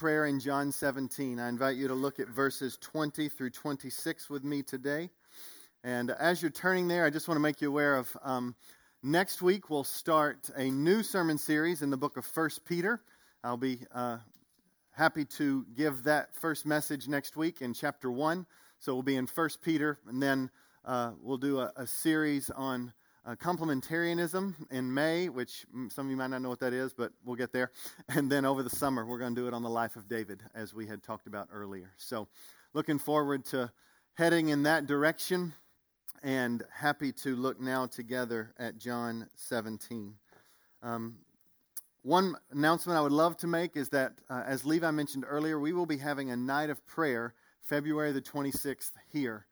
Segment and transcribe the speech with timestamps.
[0.00, 1.38] prayer in John 17.
[1.38, 5.10] I invite you to look at verses 20 through 26 with me today.
[5.84, 8.54] And as you're turning there, I just want to make you aware of um,
[9.02, 13.02] next week we'll start a new sermon series in the book of First Peter.
[13.44, 14.16] I'll be uh,
[14.92, 18.46] happy to give that first message next week in chapter 1.
[18.78, 20.48] So we'll be in First Peter, and then
[20.82, 22.94] uh, we'll do a, a series on
[23.26, 27.12] uh, complementarianism in May, which some of you might not know what that is, but
[27.24, 27.70] we'll get there.
[28.08, 30.42] And then over the summer, we're going to do it on the life of David,
[30.54, 31.92] as we had talked about earlier.
[31.96, 32.28] So,
[32.74, 33.70] looking forward to
[34.14, 35.52] heading in that direction
[36.22, 40.14] and happy to look now together at John 17.
[40.82, 41.16] Um,
[42.02, 45.72] one announcement I would love to make is that, uh, as Levi mentioned earlier, we
[45.72, 49.46] will be having a night of prayer February the 26th here.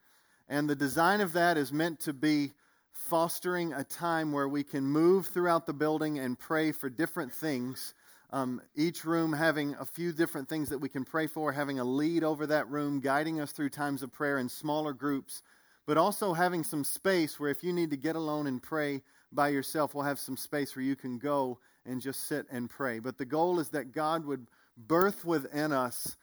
[0.49, 2.53] And the design of that is meant to be
[2.99, 7.95] fostering a time where we can move throughout the building and pray for different things.
[8.31, 11.85] Um, each room having a few different things that we can pray for, having a
[11.85, 15.43] lead over that room, guiding us through times of prayer in smaller groups,
[15.87, 19.01] but also having some space where if you need to get alone and pray
[19.33, 22.99] by yourself, we'll have some space where you can go and just sit and pray.
[22.99, 24.47] But the goal is that God would
[24.77, 26.17] birth within us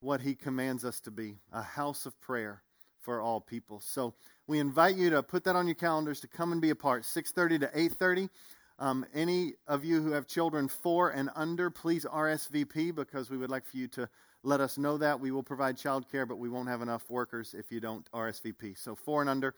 [0.00, 2.63] what He commands us to be a house of prayer
[3.04, 3.80] for all people.
[3.80, 4.14] So
[4.46, 7.04] we invite you to put that on your calendars to come and be a part.
[7.04, 8.30] 6:30 to 8:30.
[8.78, 13.50] Um, any of you who have children four and under, please RSVP because we would
[13.50, 14.08] like for you to
[14.42, 15.20] let us know that.
[15.20, 18.76] We will provide childcare, but we won't have enough workers if you don't RSVP.
[18.76, 19.54] So four and under.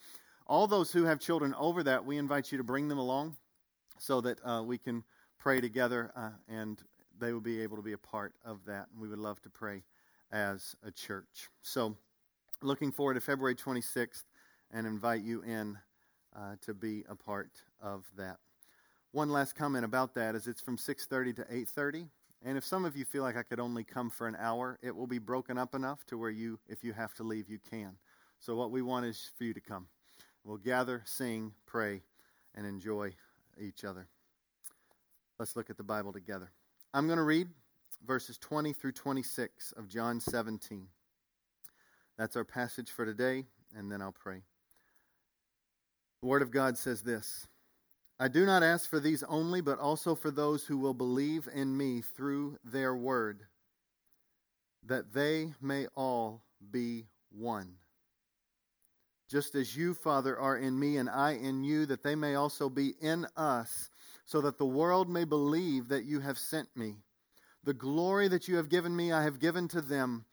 [0.46, 3.36] All those who have children over that, we invite you to bring them along
[3.98, 5.02] so that uh, we can
[5.38, 6.82] pray together uh, and
[7.18, 8.88] they will be able to be a part of that.
[8.92, 9.82] And we would love to pray
[10.30, 11.48] as a church.
[11.62, 11.96] So
[12.62, 14.24] looking forward to February 26th
[14.72, 15.78] and invite you in
[16.34, 18.38] uh, to be a part of that.
[19.12, 22.08] One last comment about that is it's from 6:30 to 8:30,
[22.42, 24.94] and if some of you feel like I could only come for an hour, it
[24.94, 27.96] will be broken up enough to where you, if you have to leave, you can.
[28.38, 29.88] So what we want is for you to come.
[30.44, 32.02] We'll gather, sing, pray,
[32.54, 33.14] and enjoy
[33.58, 34.06] each other.
[35.38, 36.50] Let's look at the Bible together.
[36.94, 37.48] I'm going to read
[38.06, 40.86] verses 20 through 26 of John 17.
[42.18, 43.44] That's our passage for today,
[43.76, 44.42] and then I'll pray.
[46.22, 47.46] The Word of God says this
[48.18, 51.76] I do not ask for these only, but also for those who will believe in
[51.76, 53.42] me through their word,
[54.86, 57.74] that they may all be one.
[59.28, 62.70] Just as you, Father, are in me and I in you, that they may also
[62.70, 63.90] be in us,
[64.24, 66.96] so that the world may believe that you have sent me.
[67.64, 70.24] The glory that you have given me, I have given to them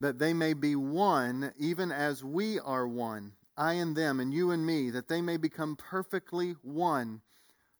[0.00, 4.50] that they may be one, even as we are one, I and them, and you
[4.50, 7.20] and me, that they may become perfectly one,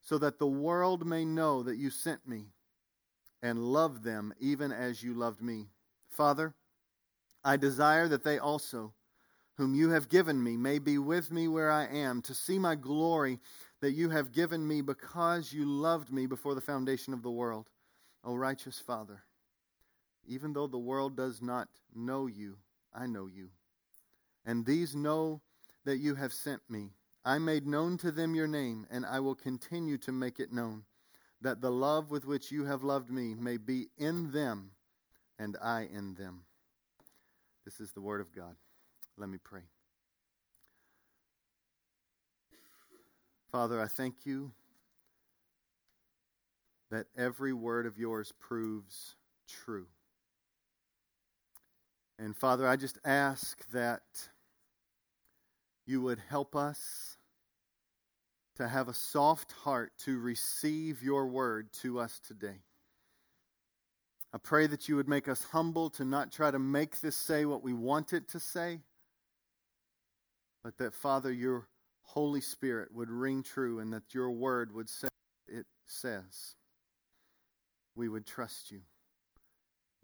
[0.02, 2.46] so that the world may know that you sent me
[3.42, 5.68] and love them even as you loved me.
[6.10, 6.54] Father,
[7.42, 8.92] I desire that they also,
[9.56, 12.74] whom you have given me, may be with me where I am, to see my
[12.74, 13.40] glory
[13.80, 17.70] that you have given me because you loved me before the foundation of the world.
[18.22, 19.22] O righteous Father,
[20.30, 22.56] even though the world does not know you,
[22.94, 23.48] I know you.
[24.46, 25.40] And these know
[25.84, 26.92] that you have sent me.
[27.24, 30.84] I made known to them your name, and I will continue to make it known,
[31.42, 34.70] that the love with which you have loved me may be in them,
[35.36, 36.44] and I in them.
[37.64, 38.54] This is the word of God.
[39.18, 39.62] Let me pray.
[43.50, 44.52] Father, I thank you
[46.90, 49.16] that every word of yours proves
[49.48, 49.86] true.
[52.20, 54.02] And Father, I just ask that
[55.86, 57.16] you would help us
[58.56, 62.60] to have a soft heart to receive your word to us today.
[64.34, 67.46] I pray that you would make us humble to not try to make this say
[67.46, 68.80] what we want it to say,
[70.62, 71.68] but that, Father, your
[72.02, 75.08] Holy Spirit would ring true and that your word would say
[75.48, 76.54] it says.
[77.96, 78.82] We would trust you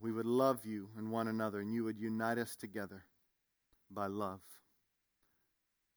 [0.00, 3.04] we would love you and one another, and you would unite us together
[3.90, 4.40] by love.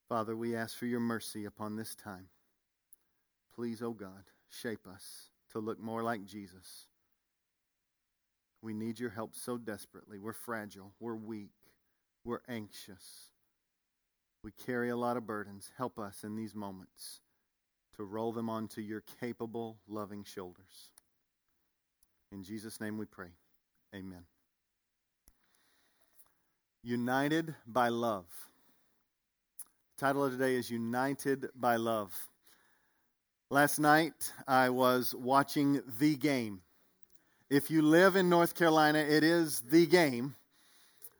[0.08, 2.30] Father, we ask for your mercy upon this time.
[3.54, 6.88] Please, O oh God, shape us to look more like Jesus.
[8.62, 10.18] We need your help so desperately.
[10.18, 10.94] We're fragile.
[11.00, 11.52] We're weak.
[12.24, 13.32] We're anxious.
[14.44, 15.72] We carry a lot of burdens.
[15.78, 17.20] Help us in these moments
[17.96, 20.92] to roll them onto your capable, loving shoulders.
[22.32, 23.32] In Jesus' name we pray.
[23.94, 24.24] Amen.
[26.84, 28.26] United by Love.
[29.98, 32.14] The title of today is United by Love.
[33.50, 36.62] Last night I was watching The Game.
[37.50, 40.36] if you live in North Carolina, it is the game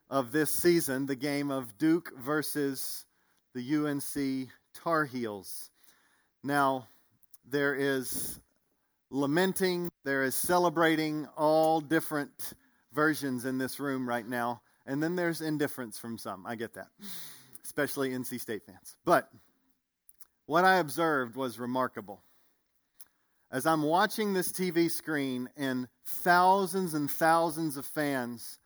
[0.08, 3.04] of this season, the game of Duke versus
[3.52, 5.70] the UNC Tar Heels.
[6.44, 6.86] Now,
[7.48, 8.38] there is
[9.10, 12.52] lamenting, there is celebrating, all different
[12.92, 14.62] versions in this room right now.
[14.86, 16.46] And then there's indifference from some.
[16.46, 16.88] I get that,
[17.64, 18.96] especially NC State fans.
[19.04, 19.30] But
[20.46, 22.22] what I observed was remarkable.
[23.52, 28.58] As I'm watching this TV screen and thousands and thousands of fans,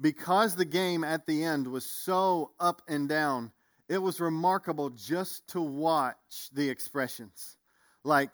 [0.00, 3.52] because the game at the end was so up and down,
[3.88, 6.16] it was remarkable just to watch
[6.52, 7.56] the expressions.
[8.02, 8.32] Like,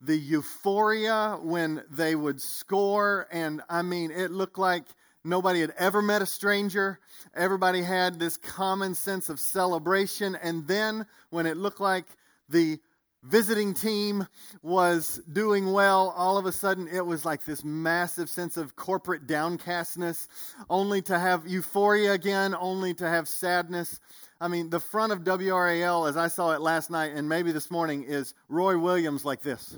[0.00, 3.26] the euphoria when they would score.
[3.30, 4.84] And I mean, it looked like
[5.24, 6.98] nobody had ever met a stranger.
[7.34, 10.36] Everybody had this common sense of celebration.
[10.36, 12.06] And then when it looked like
[12.48, 12.78] the
[13.22, 14.26] visiting team
[14.62, 19.26] was doing well, all of a sudden it was like this massive sense of corporate
[19.26, 20.28] downcastness,
[20.70, 23.98] only to have euphoria again, only to have sadness.
[24.40, 27.70] I mean, the front of WRAL, as I saw it last night and maybe this
[27.70, 29.76] morning, is Roy Williams like this.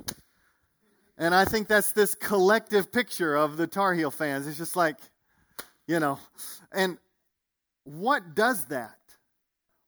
[1.16, 4.46] And I think that's this collective picture of the Tar Heel fans.
[4.46, 4.96] It's just like,
[5.86, 6.18] you know.
[6.72, 6.98] And
[7.84, 8.96] what does that?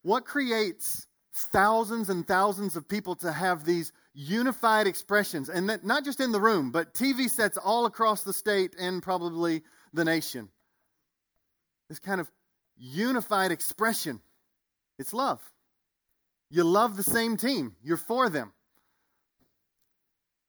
[0.02, 5.49] What creates thousands and thousands of people to have these unified expressions?
[5.49, 9.02] And that, not just in the room, but TV sets all across the state and
[9.02, 9.62] probably
[9.93, 10.49] the nation.
[11.88, 12.31] This kind of
[12.76, 14.20] unified expression
[14.99, 15.40] it's love.
[16.50, 18.52] You love the same team, you're for them.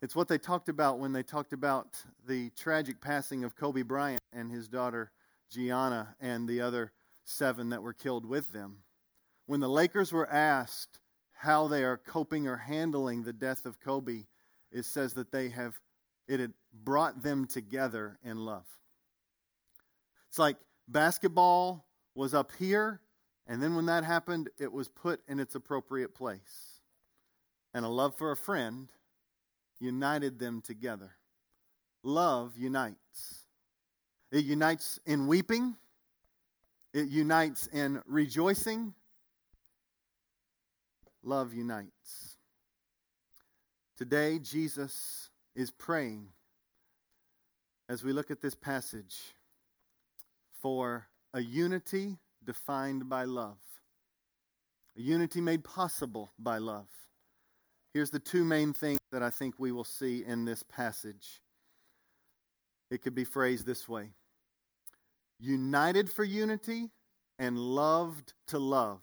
[0.02, 1.88] It's what they talked about when they talked about
[2.28, 5.12] the tragic passing of Kobe Bryant and his daughter
[5.50, 6.92] Gianna and the other
[7.24, 8.80] seven that were killed with them.
[9.46, 11.00] When the Lakers were asked
[11.34, 14.26] how they are coping or handling the death of Kobe,
[14.72, 15.80] it says that they have
[16.28, 18.66] it had brought them together in love.
[20.30, 20.56] It's like
[20.88, 21.86] basketball
[22.16, 23.02] was up here
[23.48, 26.82] and then when that happened, it was put in its appropriate place.
[27.74, 28.90] And a love for a friend
[29.80, 31.12] united them together.
[32.04, 33.46] Love unites.
[34.32, 35.76] It unites in weeping,
[36.94, 38.94] it unites in rejoicing.
[41.24, 42.38] Love unites.
[43.98, 46.28] Today, Jesus is praying
[47.88, 49.16] as we look at this passage
[50.62, 53.58] for a unity defined by love,
[54.98, 56.90] a unity made possible by love.
[57.94, 61.42] Here's the two main things that I think we will see in this passage.
[62.90, 64.10] It could be phrased this way
[65.40, 66.90] united for unity
[67.38, 69.02] and loved to love.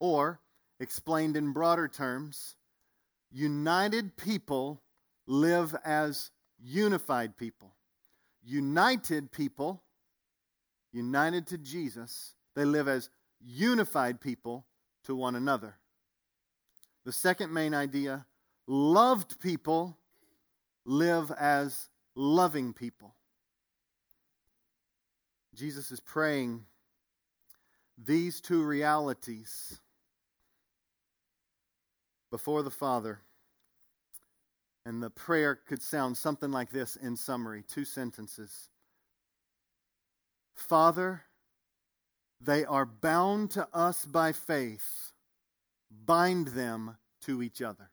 [0.00, 0.40] Or,
[0.82, 2.56] explained in broader terms,
[3.30, 4.82] united people
[5.26, 6.30] live as
[6.60, 7.72] unified people.
[8.44, 9.80] United people,
[10.92, 13.08] united to Jesus, they live as
[13.40, 14.66] unified people
[15.04, 15.76] to one another.
[17.04, 18.26] The second main idea
[18.66, 19.96] loved people
[20.84, 23.14] live as loving people.
[25.54, 26.64] Jesus is praying
[27.96, 29.78] these two realities
[32.32, 33.20] before the Father.
[34.84, 38.68] And the prayer could sound something like this in summary two sentences
[40.56, 41.22] Father,
[42.40, 45.12] they are bound to us by faith.
[46.04, 46.96] Bind them
[47.26, 47.90] to each other.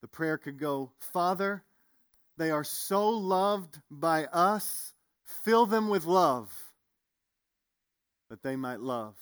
[0.00, 1.62] The prayer could go, Father,
[2.36, 4.92] they are so loved by us.
[5.44, 6.52] Fill them with love
[8.30, 9.14] that they might love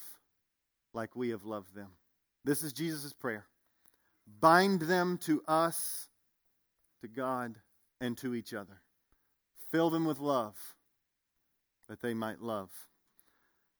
[0.93, 1.88] like we have loved them.
[2.44, 3.47] This is Jesus' prayer.
[4.40, 6.09] Bind them to us,
[7.02, 7.56] to God,
[8.00, 8.80] and to each other.
[9.70, 10.56] Fill them with love
[11.88, 12.70] that they might love.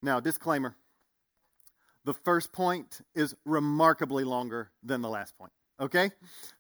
[0.02, 0.74] Now, disclaimer
[2.04, 5.52] the first point is remarkably longer than the last point.
[5.78, 6.10] Okay?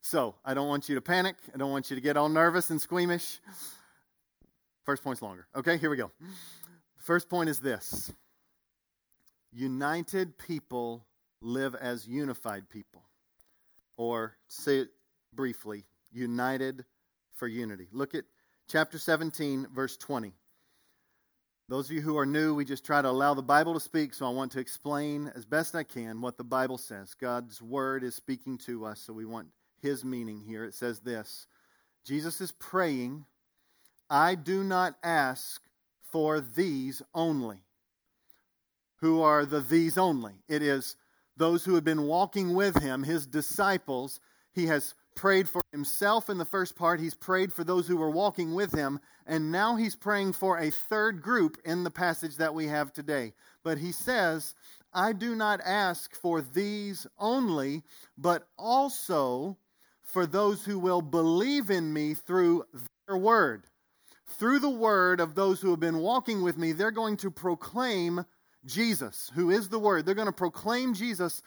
[0.00, 1.36] So, I don't want you to panic.
[1.54, 3.40] I don't want you to get all nervous and squeamish.
[4.84, 5.46] First point's longer.
[5.54, 6.10] Okay, here we go.
[6.20, 8.12] The first point is this
[9.52, 11.04] United people
[11.42, 13.02] live as unified people.
[13.96, 14.88] Or, say it
[15.34, 16.84] briefly, united
[17.34, 17.88] for unity.
[17.92, 18.24] Look at
[18.68, 20.32] chapter 17, verse 20.
[21.68, 24.12] Those of you who are new, we just try to allow the Bible to speak,
[24.12, 27.14] so I want to explain as best I can what the Bible says.
[27.14, 29.46] God's Word is speaking to us, so we want
[29.80, 30.64] His meaning here.
[30.64, 31.46] It says this
[32.04, 33.24] Jesus is praying,
[34.08, 35.62] I do not ask
[36.10, 37.62] for these only.
[38.96, 40.34] Who are the these only?
[40.48, 40.96] It is
[41.40, 44.20] those who have been walking with Him, His disciples.
[44.52, 48.10] He has prayed for himself in the first part, he's prayed for those who were
[48.10, 52.54] walking with him, and now he's praying for a third group in the passage that
[52.54, 53.32] we have today.
[53.62, 54.54] But he says,
[54.94, 57.82] I do not ask for these only,
[58.16, 59.58] but also
[60.02, 62.64] for those who will believe in me through
[63.06, 63.64] their word.
[64.26, 68.24] Through the word of those who have been walking with me, they're going to proclaim
[68.64, 70.04] Jesus, who is the word.
[70.04, 71.42] They're going to proclaim Jesus.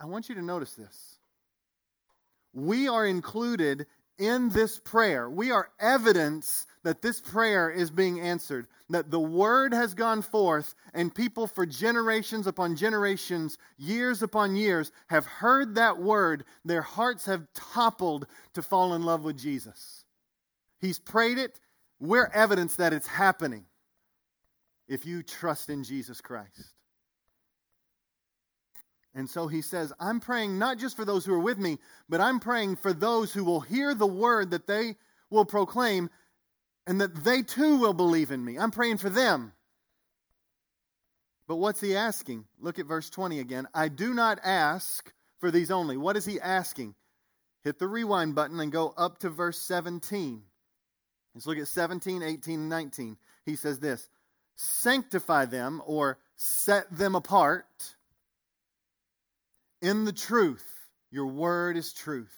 [0.00, 1.18] I want you to notice this.
[2.52, 3.86] We are included
[4.18, 5.28] in this prayer.
[5.28, 10.74] We are evidence that this prayer is being answered, that the word has gone forth,
[10.94, 16.44] and people for generations upon generations, years upon years, have heard that word.
[16.64, 20.04] Their hearts have toppled to fall in love with Jesus.
[20.80, 21.60] He's prayed it.
[21.98, 23.64] We're evidence that it's happening
[24.88, 26.74] if you trust in Jesus Christ.
[29.14, 31.78] And so he says, I'm praying not just for those who are with me,
[32.08, 34.96] but I'm praying for those who will hear the word that they
[35.30, 36.10] will proclaim
[36.86, 38.58] and that they too will believe in me.
[38.58, 39.52] I'm praying for them.
[41.48, 42.44] But what's he asking?
[42.60, 43.66] Look at verse 20 again.
[43.72, 45.96] I do not ask for these only.
[45.96, 46.94] What is he asking?
[47.64, 50.42] Hit the rewind button and go up to verse 17.
[51.34, 53.16] Let's look at 17, 18, and 19.
[53.44, 54.08] He says this
[54.56, 57.66] Sanctify them or set them apart
[59.80, 60.64] in the truth.
[61.10, 62.34] Your word is truth.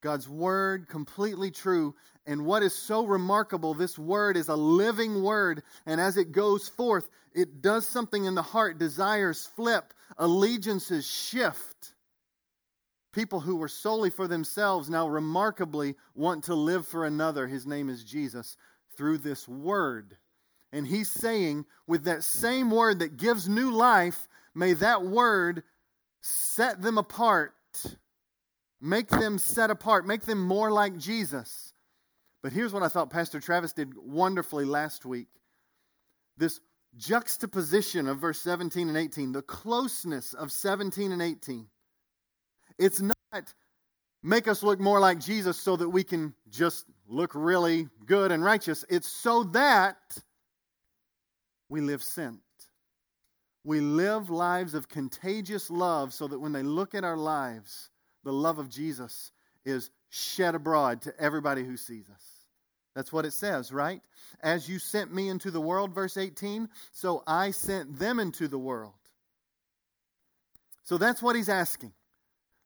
[0.00, 1.94] God's word completely true.
[2.26, 5.62] And what is so remarkable, this word is a living word.
[5.84, 8.78] And as it goes forth, it does something in the heart.
[8.78, 11.92] Desires flip, allegiances shift.
[13.12, 17.46] People who were solely for themselves now remarkably want to live for another.
[17.46, 18.56] His name is Jesus
[18.96, 20.16] through this word.
[20.72, 25.62] And he's saying, with that same word that gives new life, may that word
[26.22, 27.54] set them apart,
[28.80, 31.72] make them set apart, make them more like Jesus.
[32.42, 35.28] But here's what I thought Pastor Travis did wonderfully last week
[36.38, 36.60] this
[36.96, 41.66] juxtaposition of verse 17 and 18, the closeness of 17 and 18.
[42.78, 43.54] It's not
[44.22, 48.42] make us look more like Jesus so that we can just look really good and
[48.42, 48.84] righteous.
[48.88, 49.96] It's so that
[51.68, 52.40] we live sent.
[53.64, 57.90] We live lives of contagious love so that when they look at our lives,
[58.24, 59.32] the love of Jesus
[59.64, 62.22] is shed abroad to everybody who sees us.
[62.94, 64.00] That's what it says, right?
[64.40, 68.58] As you sent me into the world, verse 18, so I sent them into the
[68.58, 68.94] world.
[70.84, 71.92] So that's what he's asking.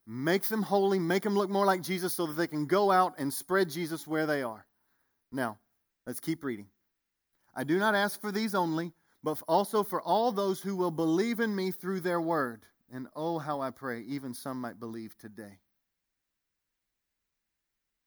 [0.07, 3.15] Make them holy, make them look more like Jesus so that they can go out
[3.19, 4.67] and spread Jesus where they are.
[5.33, 5.59] Now,
[6.07, 6.67] let's keep reading.
[7.55, 8.93] I do not ask for these only,
[9.23, 12.65] but also for all those who will believe in me through their word.
[12.93, 15.59] And oh, how I pray, even some might believe today.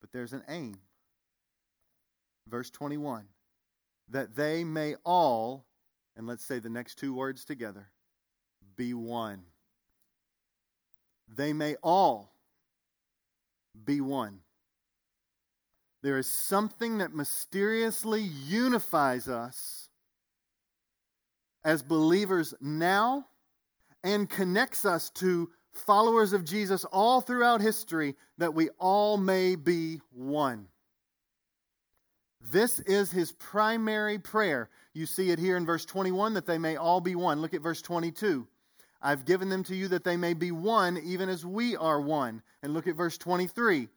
[0.00, 0.76] But there's an aim.
[2.48, 3.26] Verse 21
[4.10, 5.64] that they may all,
[6.14, 7.88] and let's say the next two words together,
[8.76, 9.44] be one.
[11.26, 12.34] They may all
[13.84, 14.40] be one.
[16.04, 19.88] There is something that mysteriously unifies us
[21.64, 23.26] as believers now
[24.02, 30.02] and connects us to followers of Jesus all throughout history that we all may be
[30.12, 30.66] one.
[32.38, 34.68] This is his primary prayer.
[34.92, 37.40] You see it here in verse 21 that they may all be one.
[37.40, 38.46] Look at verse 22.
[39.00, 42.42] I've given them to you that they may be one, even as we are one.
[42.62, 43.88] And look at verse 23.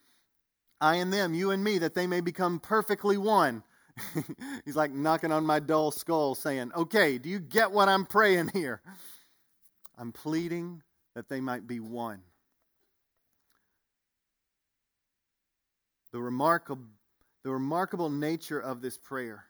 [0.79, 3.63] I and them, you and me, that they may become perfectly one.
[4.65, 8.51] He's like knocking on my dull skull saying, Okay, do you get what I'm praying
[8.53, 8.81] here?
[9.97, 10.83] I'm pleading
[11.15, 12.21] that they might be one.
[16.11, 16.85] The remarkable,
[17.43, 19.45] the remarkable nature of this prayer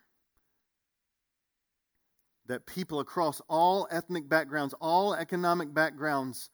[2.47, 6.49] that people across all ethnic backgrounds, all economic backgrounds,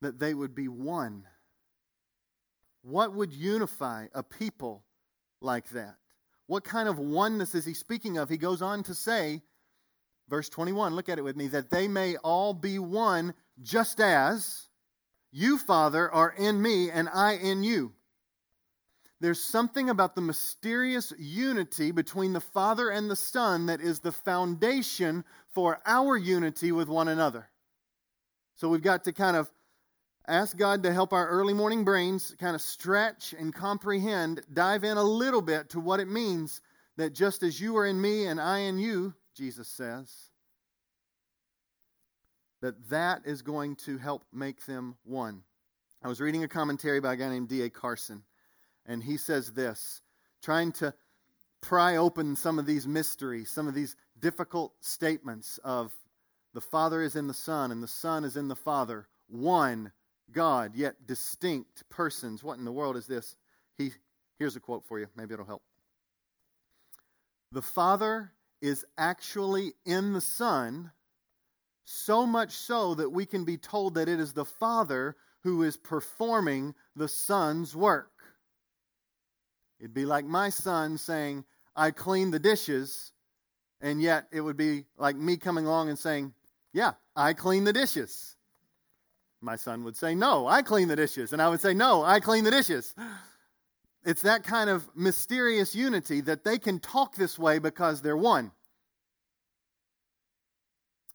[0.00, 1.24] that they would be one.
[2.88, 4.82] What would unify a people
[5.42, 5.96] like that?
[6.46, 8.30] What kind of oneness is he speaking of?
[8.30, 9.42] He goes on to say,
[10.30, 14.68] verse 21, look at it with me, that they may all be one, just as
[15.30, 17.92] you, Father, are in me and I in you.
[19.20, 24.12] There's something about the mysterious unity between the Father and the Son that is the
[24.12, 27.50] foundation for our unity with one another.
[28.54, 29.50] So we've got to kind of
[30.28, 34.96] ask God to help our early morning brains kind of stretch and comprehend, dive in
[34.96, 36.60] a little bit to what it means
[36.96, 40.12] that just as you are in me and I in you, Jesus says,
[42.60, 45.42] that that is going to help make them one.
[46.02, 47.70] I was reading a commentary by a guy named D.A.
[47.70, 48.22] Carson,
[48.84, 50.02] and he says this,
[50.42, 50.92] trying to
[51.60, 55.92] pry open some of these mysteries, some of these difficult statements of
[56.54, 59.92] the Father is in the Son and the Son is in the Father, one
[60.32, 62.42] God, yet distinct persons.
[62.44, 63.36] What in the world is this?
[63.76, 63.92] He
[64.38, 65.06] here's a quote for you.
[65.16, 65.62] Maybe it'll help.
[67.52, 70.90] The Father is actually in the Son,
[71.84, 75.76] so much so that we can be told that it is the Father who is
[75.76, 78.10] performing the Son's work.
[79.80, 81.44] It'd be like my son saying,
[81.76, 83.12] I clean the dishes,
[83.80, 86.34] and yet it would be like me coming along and saying,
[86.72, 88.34] Yeah, I clean the dishes.
[89.40, 91.32] My son would say, No, I clean the dishes.
[91.32, 92.94] And I would say, No, I clean the dishes.
[94.04, 98.52] It's that kind of mysterious unity that they can talk this way because they're one.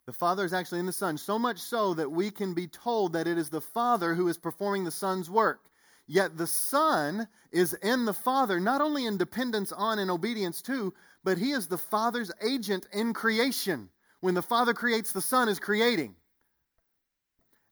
[0.06, 3.14] The Father is actually in the Son, so much so that we can be told
[3.14, 5.62] that it is the Father who is performing the Son's work.
[6.08, 10.94] Yet the Son is in the Father, not only in dependence on and obedience to,
[11.24, 13.90] but He is the Father's agent in creation.
[14.20, 16.16] When the Father creates, the Son is creating.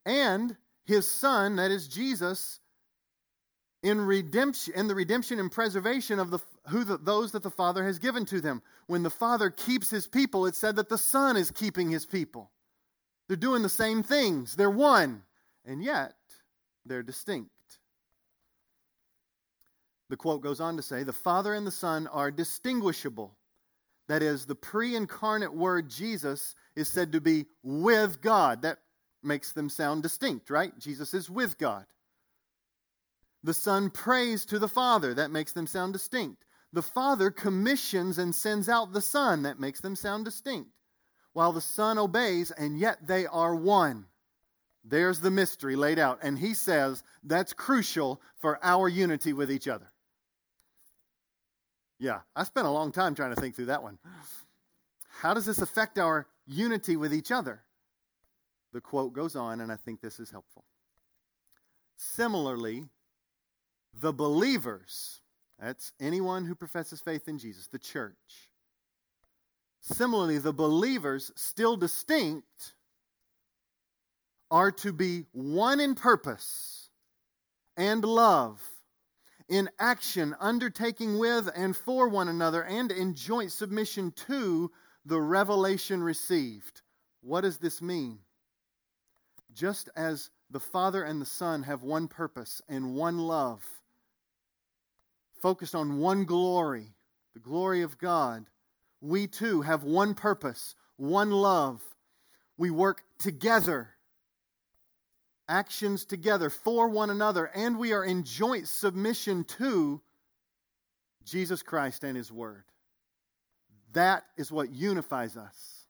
[0.06, 0.56] And
[0.86, 2.60] His Son, that is Jesus,
[3.84, 7.84] in redemption in the redemption and preservation of the who the, those that the father
[7.84, 8.62] has given to them.
[8.88, 12.52] When the father keeps his people it said that the son is keeping his people.
[13.28, 14.56] They're doing the same things.
[14.56, 15.24] They're one.
[15.66, 16.14] And yet
[16.86, 17.50] they're distinct.
[20.10, 23.36] The quote goes on to say the father and the son are distinguishable.
[24.08, 28.64] That is the pre-incarnate word jesus is said to be with god.
[28.64, 28.78] That
[29.24, 31.86] makes them sound distinct right jesus is with god
[33.44, 35.16] the Son prays to the Father.
[35.16, 36.46] That makes them sound distinct.
[36.74, 39.44] The Father commissions and sends out the Son.
[39.44, 40.70] That makes them sound distinct.
[41.34, 44.06] While the Son obeys, and yet they are one.
[44.84, 46.20] There's the mystery laid out.
[46.22, 49.92] And he says that's crucial for our unity with each other.
[52.00, 54.00] Yeah, I spent a long time trying to think through that one.
[55.20, 57.62] How does this affect our unity with each other?
[58.74, 60.64] The quote goes on, and I think this is helpful.
[61.98, 62.86] Similarly,
[63.94, 65.22] the believers,
[65.60, 68.50] that's anyone who professes faith in Jesus, the church.
[69.82, 72.74] Similarly, the believers, still distinct,
[74.50, 76.90] are to be one in purpose
[77.78, 78.62] and love,
[79.50, 84.72] in action, undertaking with and for one another, and in joint submission to
[85.06, 86.82] the revelation received.
[87.22, 88.20] What does this mean?
[89.54, 93.66] Just as the Father and the Son have one purpose and one love,
[95.42, 96.94] focused on one glory,
[97.34, 98.46] the glory of God,
[99.02, 101.82] we too have one purpose, one love.
[102.58, 103.90] We work together,
[105.50, 110.02] actions together for one another, and we are in joint submission to
[111.26, 112.64] Jesus Christ and His Word.
[113.94, 115.81] That is what unifies us.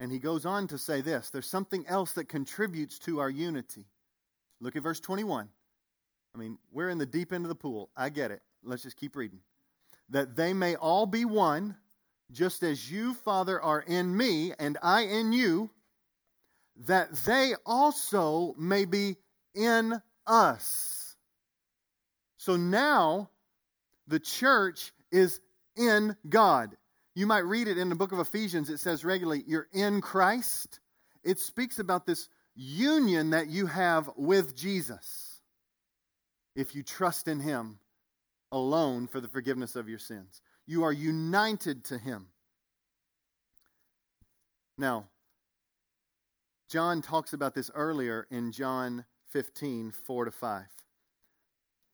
[0.00, 3.84] And he goes on to say this there's something else that contributes to our unity.
[4.60, 5.48] Look at verse 21.
[6.34, 7.90] I mean, we're in the deep end of the pool.
[7.96, 8.40] I get it.
[8.64, 9.40] Let's just keep reading.
[10.08, 11.76] That they may all be one,
[12.32, 15.70] just as you, Father, are in me and I in you,
[16.86, 19.16] that they also may be
[19.54, 21.16] in us.
[22.38, 23.30] So now
[24.06, 25.40] the church is
[25.76, 26.76] in God.
[27.14, 28.70] You might read it in the book of Ephesians.
[28.70, 30.80] It says regularly, you're in Christ.
[31.24, 35.40] It speaks about this union that you have with Jesus
[36.54, 37.78] if you trust in Him
[38.52, 40.40] alone for the forgiveness of your sins.
[40.66, 42.26] You are united to Him.
[44.78, 45.08] Now,
[46.68, 50.64] John talks about this earlier in John 15, 4 to 5.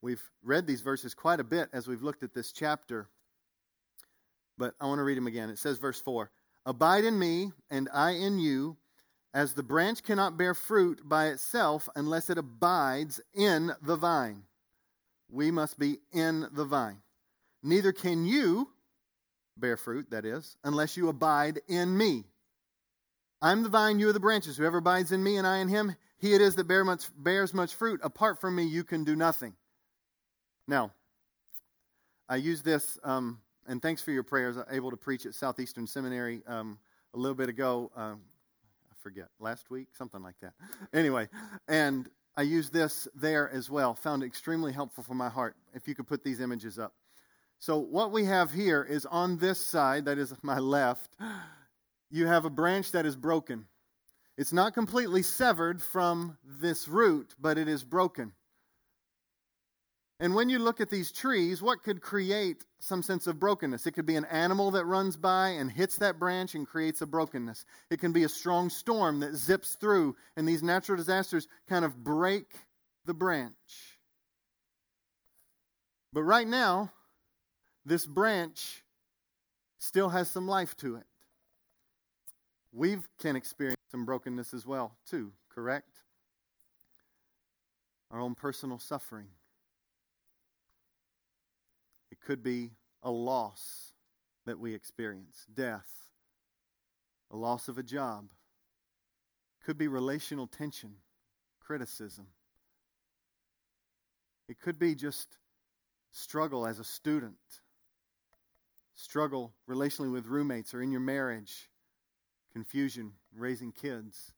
[0.01, 3.09] We've read these verses quite a bit as we've looked at this chapter,
[4.57, 5.49] but I want to read them again.
[5.49, 6.29] It says, verse 4
[6.65, 8.77] Abide in me, and I in you,
[9.33, 14.43] as the branch cannot bear fruit by itself unless it abides in the vine.
[15.29, 17.01] We must be in the vine.
[17.63, 18.69] Neither can you
[19.59, 22.25] bear fruit, that is, unless you abide in me.
[23.41, 24.57] I'm the vine, you are the branches.
[24.57, 27.53] Whoever abides in me and I in him, he it is that bear much, bears
[27.53, 27.99] much fruit.
[28.03, 29.53] Apart from me, you can do nothing.
[30.67, 30.91] Now,
[32.27, 34.57] I use this, um, and thanks for your prayers.
[34.71, 36.79] Able to preach at Southeastern Seminary um,
[37.13, 37.91] a little bit ago.
[37.95, 40.53] Uh, I forget, last week, something like that.
[40.93, 41.27] Anyway,
[41.67, 43.95] and I used this there as well.
[43.95, 45.55] Found it extremely helpful for my heart.
[45.73, 46.93] If you could put these images up.
[47.59, 51.09] So, what we have here is on this side, that is my left,
[52.11, 53.65] you have a branch that is broken.
[54.37, 58.33] It's not completely severed from this root, but it is broken.
[60.19, 63.85] And when you look at these trees, what could create some sense of brokenness?
[63.85, 67.05] It could be an animal that runs by and hits that branch and creates a
[67.05, 67.65] brokenness.
[67.91, 72.03] It can be a strong storm that zips through, and these natural disasters kind of
[72.03, 72.55] break
[73.05, 73.53] the branch.
[76.13, 76.91] But right now,
[77.85, 78.83] this branch
[79.77, 81.05] still has some life to it.
[82.73, 85.91] We can experience some brokenness as well, too, correct?
[88.09, 89.27] Our own personal suffering.
[92.27, 92.71] Could be
[93.03, 93.93] a loss
[94.45, 95.87] that we experience, death,
[97.31, 98.31] a loss of a job.
[99.63, 100.95] Could be relational tension,
[101.61, 102.27] criticism.
[104.49, 105.37] It could be just
[106.11, 107.37] struggle as a student,
[108.93, 111.69] struggle relationally with roommates or in your marriage,
[112.51, 114.33] confusion raising kids.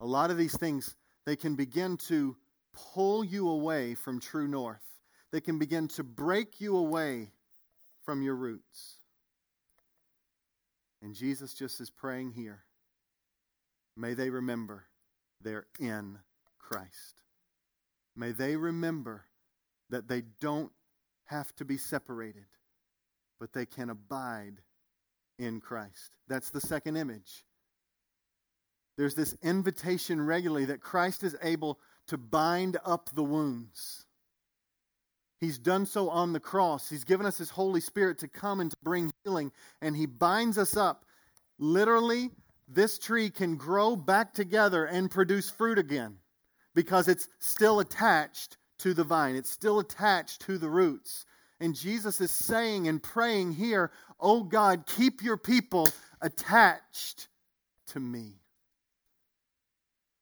[0.00, 2.34] A lot of these things, they can begin to
[2.72, 4.91] pull you away from true north.
[5.32, 7.30] They can begin to break you away
[8.04, 8.96] from your roots.
[11.02, 12.62] And Jesus just is praying here.
[13.96, 14.84] May they remember
[15.40, 16.18] they're in
[16.58, 17.22] Christ.
[18.14, 19.24] May they remember
[19.90, 20.70] that they don't
[21.24, 22.44] have to be separated,
[23.40, 24.60] but they can abide
[25.38, 26.14] in Christ.
[26.28, 27.44] That's the second image.
[28.96, 34.06] There's this invitation regularly that Christ is able to bind up the wounds.
[35.42, 36.88] He's done so on the cross.
[36.88, 39.50] He's given us His Holy Spirit to come and to bring healing,
[39.80, 41.04] and He binds us up.
[41.58, 42.30] Literally,
[42.68, 46.18] this tree can grow back together and produce fruit again
[46.76, 51.26] because it's still attached to the vine, it's still attached to the roots.
[51.58, 55.88] And Jesus is saying and praying here, Oh God, keep your people
[56.20, 57.26] attached
[57.88, 58.34] to me.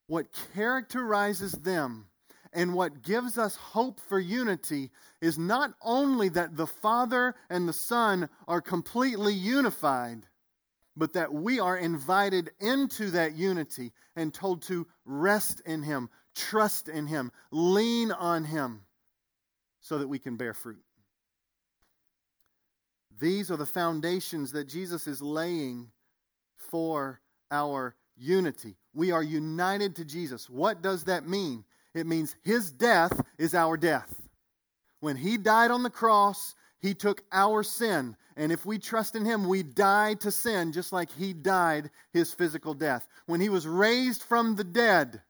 [0.07, 2.07] What characterizes them
[2.53, 7.73] and what gives us hope for unity is not only that the Father and the
[7.73, 10.27] Son are completely unified,
[10.97, 16.89] but that we are invited into that unity and told to rest in Him, trust
[16.89, 18.83] in Him, lean on Him,
[19.81, 20.83] so that we can bear fruit.
[23.21, 25.91] These are the foundations that Jesus is laying
[26.71, 28.77] for our unity.
[28.93, 30.49] We are united to Jesus.
[30.51, 31.65] What does that mean?
[31.95, 34.15] It means his death is our death.
[35.01, 38.17] When he died on the cross, he took our sin.
[38.37, 42.33] And if we trust in him, we die to sin just like he died his
[42.33, 43.07] physical death.
[43.27, 45.21] When he was raised from the dead,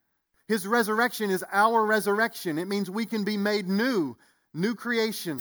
[0.48, 2.58] his resurrection is our resurrection.
[2.58, 4.16] It means we can be made new,
[4.52, 5.40] new creations,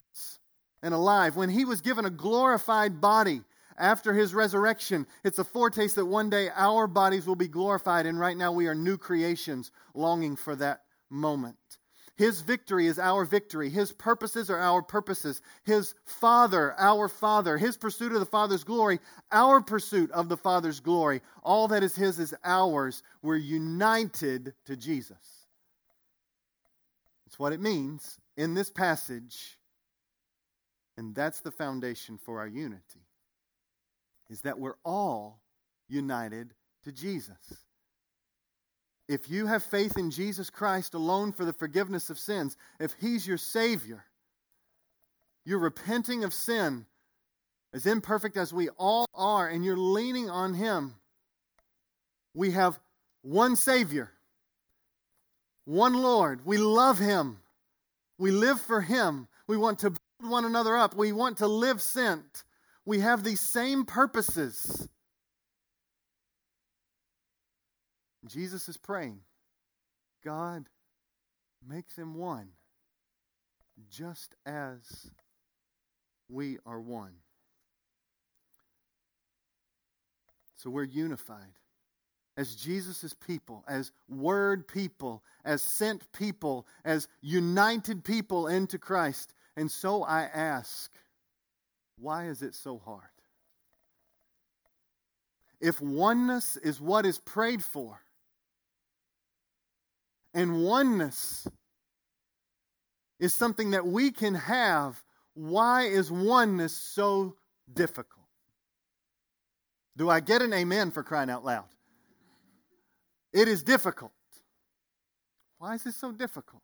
[0.82, 1.36] and alive.
[1.36, 3.42] When he was given a glorified body,
[3.78, 8.20] after his resurrection, it's a foretaste that one day our bodies will be glorified, and
[8.20, 11.58] right now we are new creations longing for that moment.
[12.16, 13.70] His victory is our victory.
[13.70, 15.42] His purposes are our purposes.
[15.64, 17.58] His Father, our Father.
[17.58, 19.00] His pursuit of the Father's glory,
[19.32, 21.22] our pursuit of the Father's glory.
[21.44, 23.04] All that is His is ours.
[23.22, 25.48] We're united to Jesus.
[27.26, 29.58] That's what it means in this passage.
[30.98, 33.06] And that's the foundation for our unity
[34.30, 35.42] is that we're all
[35.88, 37.38] united to Jesus.
[39.10, 43.28] If you have faith in Jesus Christ alone for the forgiveness of sins, if He's
[43.28, 44.06] your Savior,
[45.44, 46.86] you're repenting of sin,
[47.74, 50.96] as imperfect as we all are, and you're leaning on Him,
[52.34, 52.80] we have
[53.22, 54.10] one Savior,
[55.66, 56.46] one Lord.
[56.46, 57.40] We love Him.
[58.18, 59.28] We live for Him.
[59.48, 60.96] We want to build one another up.
[60.96, 62.44] We want to live sent
[62.90, 64.90] we have these same purposes.
[68.28, 69.22] Jesus is praying,
[70.24, 70.68] God,
[71.68, 72.50] make them one,
[73.90, 75.12] just as
[76.30, 77.14] we are one.
[80.58, 81.54] So we're unified
[82.36, 89.34] as Jesus' people, as word people, as sent people, as united people into Christ.
[89.58, 90.92] And so I ask,
[91.98, 93.04] why is it so hard?
[95.60, 98.00] If oneness is what is prayed for,
[100.34, 101.48] and oneness
[103.20, 105.02] is something that we can have,
[105.34, 107.36] why is oneness so
[107.72, 108.26] difficult?
[109.98, 111.66] Do I get an amen for crying out loud?
[113.34, 114.12] It is difficult.
[115.58, 116.62] Why is it so difficult?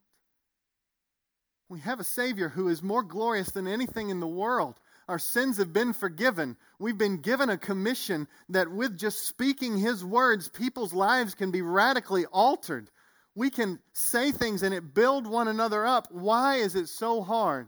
[1.67, 5.57] We have a Savior who is more glorious than anything in the world our sins
[5.57, 6.57] have been forgiven.
[6.79, 11.61] We've been given a commission that with just speaking His words, people's lives can be
[11.61, 12.89] radically altered.
[13.35, 16.07] We can say things and it build one another up.
[16.09, 17.67] Why is it so hard?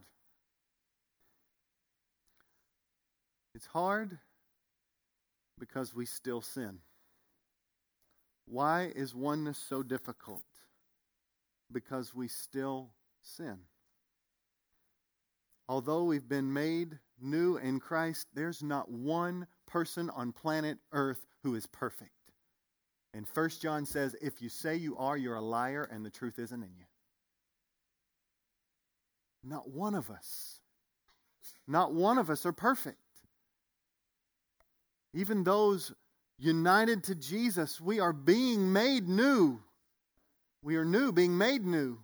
[3.53, 4.17] It's hard
[5.59, 6.79] because we still sin.
[8.45, 10.43] Why is oneness so difficult?
[11.71, 13.57] Because we still sin.
[15.67, 21.55] Although we've been made new in Christ, there's not one person on planet Earth who
[21.55, 22.16] is perfect.
[23.17, 26.37] And First John says, if you say you are, you're a liar and the truth
[26.37, 26.85] isn't in you.
[29.43, 30.59] Not one of us.
[31.67, 32.99] Not one of us are perfect.
[35.15, 35.91] Even those
[36.37, 39.63] united to Jesus, we are being made new.
[40.61, 41.97] We are new, being made new.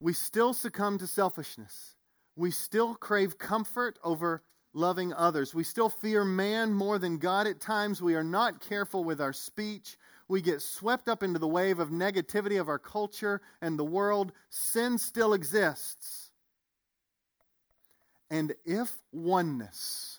[0.00, 1.96] We still succumb to selfishness.
[2.34, 4.42] We still crave comfort over
[4.74, 5.54] loving others.
[5.54, 8.00] We still fear man more than God at times.
[8.00, 9.96] We are not careful with our speech.
[10.28, 14.32] We get swept up into the wave of negativity of our culture and the world.
[14.50, 16.30] Sin still exists.
[18.30, 20.18] And if oneness,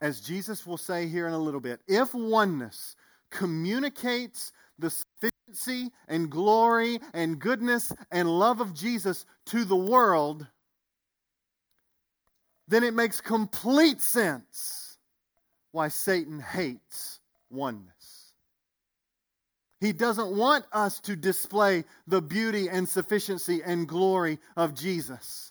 [0.00, 2.96] as Jesus will say here in a little bit, if oneness
[3.30, 10.46] communicates the sufficiency and glory and goodness and love of Jesus to the world,
[12.72, 14.96] then it makes complete sense
[15.72, 18.32] why Satan hates oneness.
[19.80, 25.50] He doesn't want us to display the beauty and sufficiency and glory of Jesus.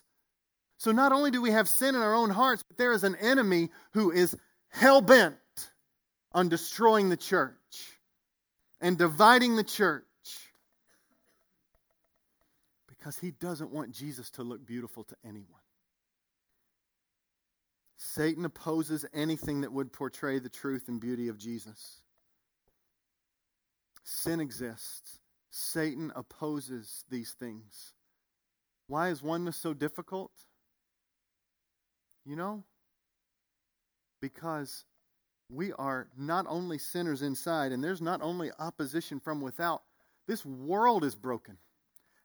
[0.78, 3.14] So not only do we have sin in our own hearts, but there is an
[3.16, 4.34] enemy who is
[4.70, 5.36] hell bent
[6.32, 7.56] on destroying the church
[8.80, 10.02] and dividing the church
[12.88, 15.60] because he doesn't want Jesus to look beautiful to anyone.
[18.04, 22.02] Satan opposes anything that would portray the truth and beauty of Jesus.
[24.02, 25.20] Sin exists.
[25.50, 27.94] Satan opposes these things.
[28.88, 30.32] Why is oneness so difficult?
[32.26, 32.64] You know?
[34.20, 34.84] Because
[35.48, 39.82] we are not only sinners inside, and there's not only opposition from without,
[40.26, 41.56] this world is broken.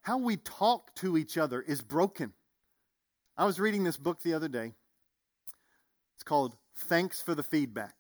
[0.02, 2.34] How we talk to each other is broken.
[3.38, 4.74] I was reading this book the other day.
[6.17, 7.93] It's called Thanks for the Feedback.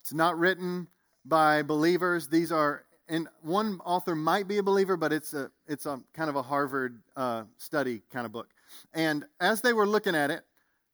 [0.00, 0.88] It's not written
[1.24, 2.26] by believers.
[2.26, 6.28] These are, and one author might be a believer, but it's a it's a kind
[6.28, 8.48] of a Harvard uh, study kind of book.
[8.92, 10.42] And as they were looking at it,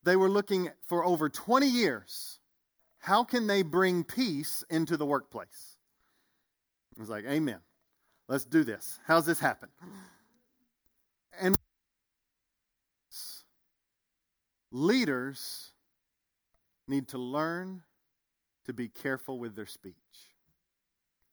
[0.04, 2.40] they were looking for over 20 years.
[2.98, 5.76] How can they bring peace into the workplace?
[6.94, 7.60] I was like, Amen.
[8.28, 8.98] Let's do this.
[9.06, 9.70] How's this happen?
[11.40, 11.56] And
[14.70, 15.72] leaders
[16.86, 17.82] need to learn
[18.66, 19.94] to be careful with their speech.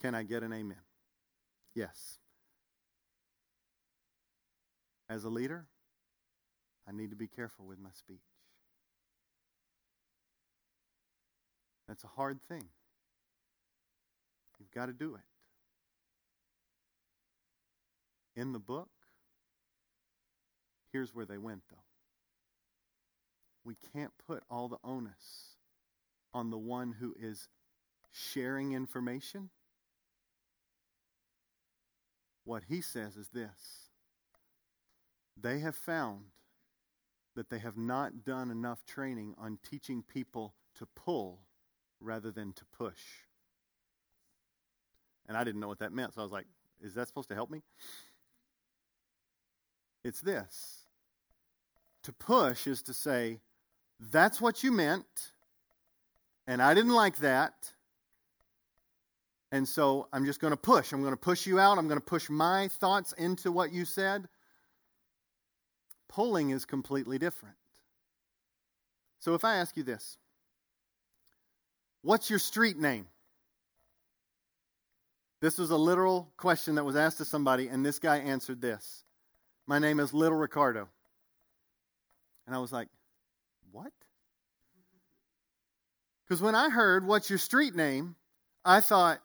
[0.01, 0.77] Can I get an amen?
[1.73, 2.19] Yes.
[5.09, 5.65] As a leader,
[6.87, 8.19] I need to be careful with my speech.
[11.87, 12.65] That's a hard thing.
[14.59, 15.21] You've got to do it.
[18.39, 18.89] In the book,
[20.91, 21.77] here's where they went, though.
[23.65, 25.57] We can't put all the onus
[26.33, 27.49] on the one who is
[28.11, 29.49] sharing information.
[32.43, 33.89] What he says is this
[35.35, 36.25] they have found
[37.35, 41.39] that they have not done enough training on teaching people to pull
[41.99, 43.01] rather than to push.
[45.27, 46.45] And I didn't know what that meant, so I was like,
[46.81, 47.63] is that supposed to help me?
[50.03, 50.85] It's this.
[52.03, 53.39] To push is to say,
[53.99, 55.05] that's what you meant,
[56.47, 57.53] and I didn't like that.
[59.51, 60.91] And so I'm just going to push.
[60.91, 61.77] I'm going to push you out.
[61.77, 64.27] I'm going to push my thoughts into what you said.
[66.09, 67.55] Pulling is completely different.
[69.19, 70.17] So if I ask you this,
[72.05, 73.07] What's your street name?
[75.41, 79.03] This was a literal question that was asked to somebody, and this guy answered this
[79.65, 80.87] My name is Little Ricardo.
[82.45, 82.89] And I was like,
[83.75, 83.91] What?
[86.23, 88.15] Because when I heard, What's your street name?
[88.63, 89.19] I thought,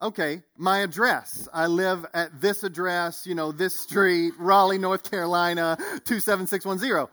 [0.00, 1.48] okay, my address.
[1.52, 7.08] I live at this address, you know, this street, Raleigh, North Carolina, 27610.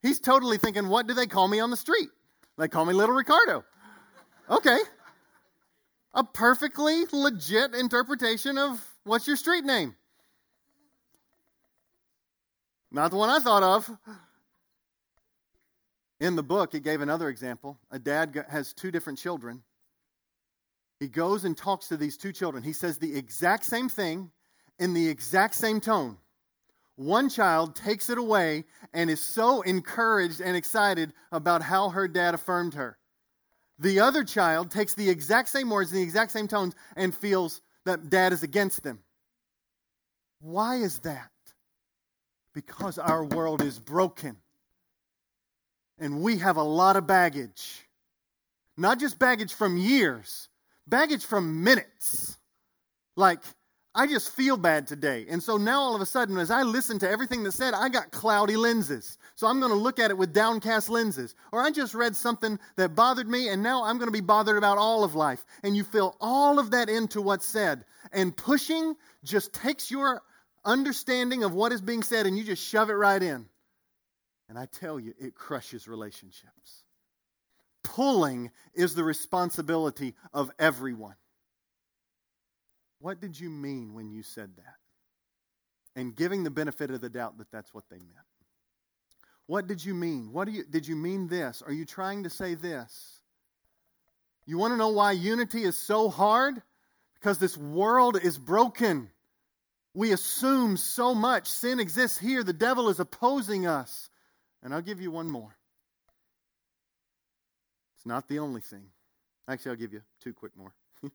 [0.00, 2.08] He's totally thinking, what do they call me on the street?
[2.56, 3.66] They call me Little Ricardo.
[4.48, 4.78] Okay.
[6.14, 9.94] A perfectly legit interpretation of what's your street name.
[12.90, 13.90] Not the one I thought of.
[16.20, 17.78] In the book, it gave another example.
[17.90, 19.62] A dad has two different children.
[21.00, 22.62] He goes and talks to these two children.
[22.62, 24.30] He says the exact same thing
[24.78, 26.16] in the exact same tone.
[26.96, 32.34] One child takes it away and is so encouraged and excited about how her dad
[32.34, 32.96] affirmed her.
[33.80, 37.60] The other child takes the exact same words in the exact same tones and feels
[37.84, 39.00] that dad is against them.
[40.40, 41.30] Why is that?
[42.54, 44.36] Because our world is broken.
[45.98, 47.80] And we have a lot of baggage.
[48.76, 50.48] Not just baggage from years,
[50.86, 52.36] baggage from minutes.
[53.16, 53.40] Like,
[53.94, 55.26] I just feel bad today.
[55.28, 57.88] And so now all of a sudden, as I listen to everything that's said, I
[57.88, 59.16] got cloudy lenses.
[59.36, 61.36] So I'm going to look at it with downcast lenses.
[61.52, 64.56] Or I just read something that bothered me, and now I'm going to be bothered
[64.56, 65.44] about all of life.
[65.62, 67.84] And you fill all of that into what's said.
[68.12, 70.22] And pushing just takes your
[70.64, 73.46] understanding of what is being said and you just shove it right in.
[74.48, 76.84] And I tell you, it crushes relationships.
[77.82, 81.16] Pulling is the responsibility of everyone.
[83.00, 86.00] What did you mean when you said that?
[86.00, 88.26] And giving the benefit of the doubt that that's what they meant.
[89.46, 90.32] What did you mean?
[90.32, 91.62] What do you did you mean this?
[91.64, 93.20] Are you trying to say this?
[94.46, 96.60] You want to know why unity is so hard?
[97.14, 99.10] Because this world is broken.
[99.94, 101.48] We assume so much.
[101.48, 102.42] Sin exists here.
[102.42, 104.10] The devil is opposing us.
[104.64, 105.56] And I'll give you one more.
[107.94, 108.86] It's not the only thing.
[109.46, 110.74] Actually, I'll give you two quick more.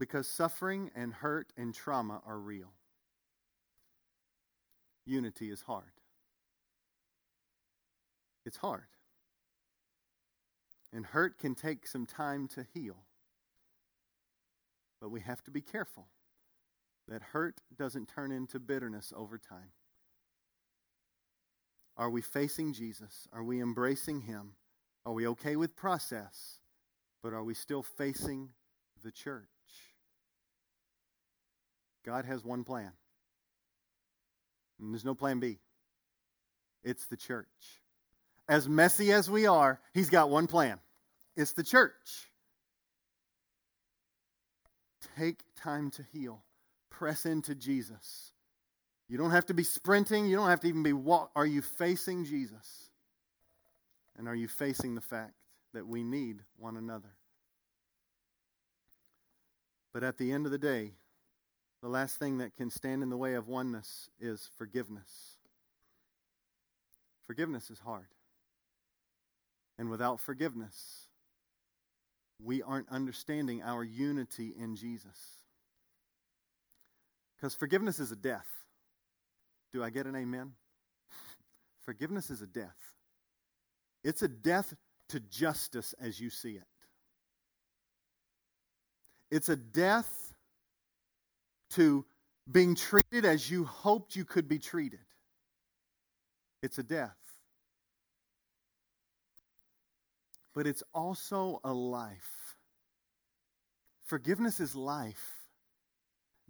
[0.00, 2.72] because suffering and hurt and trauma are real.
[5.06, 5.92] Unity is hard.
[8.46, 8.84] It's hard.
[10.94, 13.04] And hurt can take some time to heal.
[15.00, 16.06] But we have to be careful
[17.06, 19.72] that hurt doesn't turn into bitterness over time.
[21.96, 23.28] Are we facing Jesus?
[23.32, 24.52] Are we embracing Him?
[25.06, 26.58] Are we okay with process?
[27.22, 28.50] But are we still facing
[29.02, 29.46] the church?
[32.04, 32.92] God has one plan.
[34.78, 35.58] And there's no plan B.
[36.82, 37.46] It's the church.
[38.48, 40.78] As messy as we are, He's got one plan.
[41.36, 42.28] It's the church.
[45.16, 46.42] Take time to heal.
[46.90, 48.32] Press into Jesus.
[49.08, 50.26] You don't have to be sprinting.
[50.26, 51.30] You don't have to even be walk.
[51.36, 52.90] Are you facing Jesus?
[54.16, 55.34] And are you facing the fact
[55.72, 57.10] that we need one another?
[59.92, 60.92] But at the end of the day,
[61.82, 65.36] the last thing that can stand in the way of oneness is forgiveness.
[67.26, 68.06] Forgiveness is hard.
[69.78, 71.08] And without forgiveness,
[72.42, 75.18] we aren't understanding our unity in Jesus.
[77.36, 78.46] Because forgiveness is a death.
[79.74, 80.52] Do I get an amen?
[81.82, 82.78] Forgiveness is a death.
[84.04, 84.72] It's a death
[85.08, 86.62] to justice as you see it.
[89.32, 90.32] It's a death
[91.70, 92.04] to
[92.50, 95.00] being treated as you hoped you could be treated.
[96.62, 97.16] It's a death.
[100.54, 102.54] But it's also a life.
[104.04, 105.40] Forgiveness is life.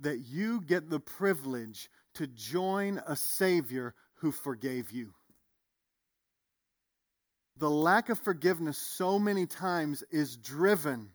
[0.00, 5.12] That you get the privilege to join a Savior who forgave you.
[7.56, 11.10] The lack of forgiveness so many times is driven.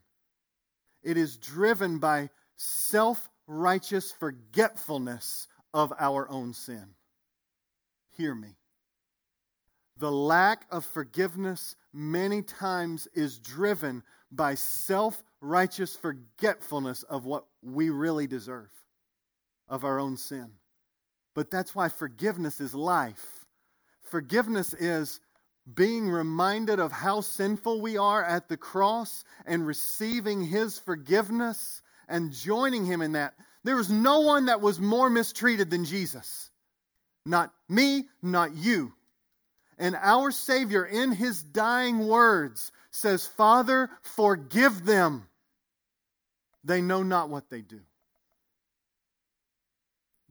[1.04, 6.86] It is driven by self righteous forgetfulness of our own sin.
[8.12, 8.56] Hear me.
[9.98, 17.90] The lack of forgiveness many times is driven by self righteous forgetfulness of what we
[17.90, 18.72] really deserve,
[19.68, 20.52] of our own sin.
[21.36, 23.26] But that's why forgiveness is life.
[24.04, 25.20] Forgiveness is
[25.72, 32.32] being reminded of how sinful we are at the cross and receiving His forgiveness and
[32.32, 33.36] joining Him in that.
[33.64, 36.50] There was no one that was more mistreated than Jesus.
[37.26, 38.94] Not me, not you.
[39.78, 45.28] And our Savior, in His dying words, says, Father, forgive them.
[46.64, 47.80] They know not what they do.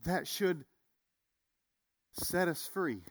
[0.05, 0.65] That should
[2.19, 3.03] set us free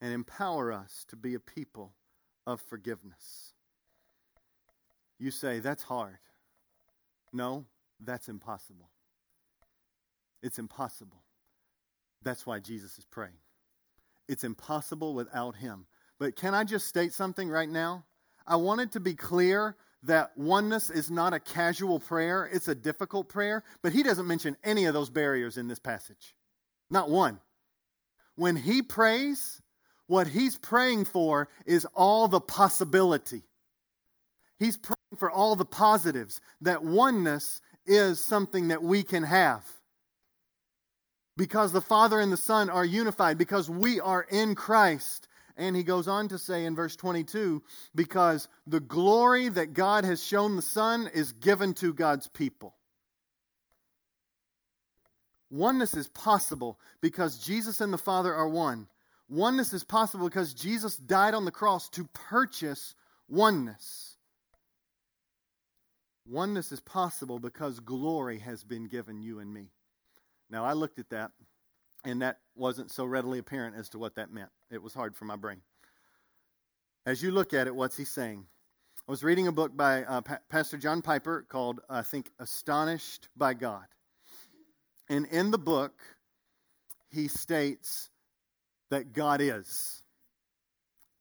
[0.00, 1.92] and empower us to be a people
[2.46, 3.52] of forgiveness.
[5.18, 6.18] You say, that's hard.
[7.32, 7.66] No,
[8.00, 8.88] that's impossible.
[10.42, 11.22] It's impossible.
[12.22, 13.38] That's why Jesus is praying.
[14.28, 15.86] It's impossible without him.
[16.18, 18.04] But can I just state something right now?
[18.46, 23.28] I wanted to be clear that oneness is not a casual prayer, it's a difficult
[23.28, 26.34] prayer, but he doesn't mention any of those barriers in this passage.
[26.90, 27.40] Not one.
[28.36, 29.60] When he prays,
[30.06, 33.42] what he's praying for is all the possibility.
[34.58, 39.64] He's praying for all the positives, that oneness is something that we can have.
[41.36, 45.28] Because the Father and the Son are unified, because we are in Christ.
[45.56, 47.62] And he goes on to say in verse 22
[47.94, 52.74] because the glory that God has shown the Son is given to God's people.
[55.50, 58.86] Oneness is possible because Jesus and the Father are one.
[59.28, 62.94] Oneness is possible because Jesus died on the cross to purchase
[63.28, 64.16] oneness.
[66.26, 69.70] Oneness is possible because glory has been given you and me.
[70.50, 71.32] Now, I looked at that,
[72.04, 74.50] and that wasn't so readily apparent as to what that meant.
[74.70, 75.62] It was hard for my brain.
[77.06, 78.46] As you look at it, what's he saying?
[79.08, 83.28] I was reading a book by uh, pa- Pastor John Piper called, I think, Astonished
[83.36, 83.86] by God.
[85.10, 85.92] And in the book,
[87.10, 88.08] he states
[88.90, 90.02] that God is.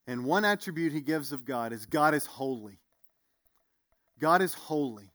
[0.08, 2.80] And one attribute he gives of God is God is holy.
[4.20, 5.12] God is holy.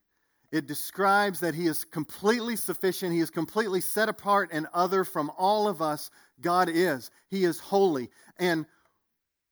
[0.51, 3.13] It describes that he is completely sufficient.
[3.13, 6.11] He is completely set apart and other from all of us.
[6.41, 7.11] God is.
[7.29, 8.11] He is holy.
[8.39, 8.67] And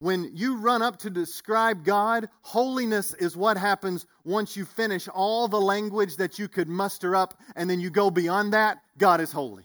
[0.03, 5.46] when you run up to describe God, holiness is what happens once you finish all
[5.46, 8.78] the language that you could muster up, and then you go beyond that.
[8.98, 9.62] God is holy.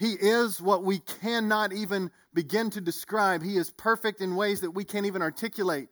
[0.00, 3.40] He is what we cannot even begin to describe.
[3.44, 5.90] He is perfect in ways that we can't even articulate.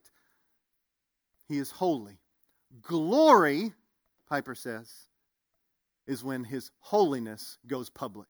[1.47, 2.19] He is holy.
[2.83, 3.73] Glory,
[4.29, 4.93] Piper says,
[6.09, 8.27] is when his holiness goes public.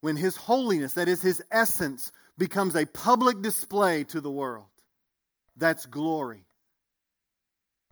[0.00, 4.66] When his holiness, that is his essence, becomes a public display to the world.
[5.56, 6.46] That's glory.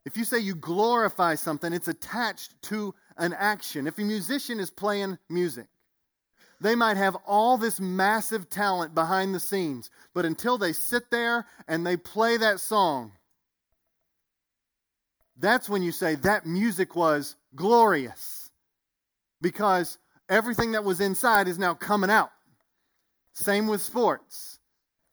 [0.05, 3.87] If you say you glorify something, it's attached to an action.
[3.87, 5.67] If a musician is playing music,
[6.61, 11.47] they might have all this massive talent behind the scenes, but until they sit there
[11.69, 13.13] and they play that song,
[15.39, 18.51] that's when you say that music was glorious.
[19.41, 22.31] Because everything that was inside is now coming out.
[23.35, 24.59] Same with sports.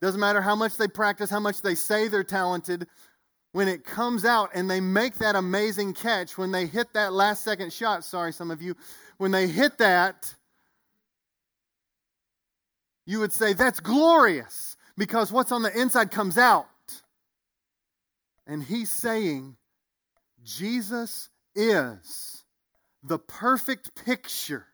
[0.02, 2.88] Doesn't matter how much they practice, how much they say they're talented.
[3.52, 7.44] When it comes out and they make that amazing catch, when they hit that last
[7.44, 8.76] second shot, sorry, some of you,
[9.18, 10.34] when they hit that,
[13.06, 16.68] you would say, that's glorious because what's on the inside comes out.
[18.46, 19.56] And he's saying,
[20.44, 22.44] Jesus is
[23.04, 24.66] the perfect picture,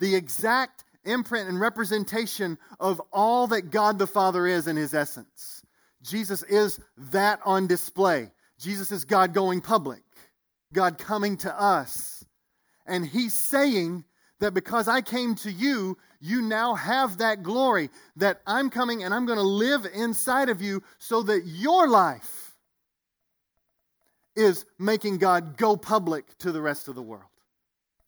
[0.00, 5.62] the exact imprint and representation of all that God the Father is in his essence.
[6.02, 6.80] Jesus is
[7.12, 8.30] that on display.
[8.58, 10.02] Jesus is God going public,
[10.72, 12.24] God coming to us.
[12.86, 14.04] And he's saying
[14.40, 17.90] that because I came to you, you now have that glory.
[18.16, 22.56] That I'm coming and I'm going to live inside of you so that your life
[24.34, 27.24] is making God go public to the rest of the world.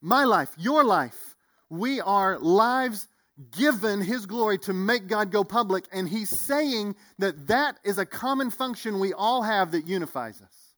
[0.00, 1.29] My life, your life,
[1.70, 3.08] we are lives
[3.56, 5.86] given his glory to make God go public.
[5.92, 10.74] And he's saying that that is a common function we all have that unifies us.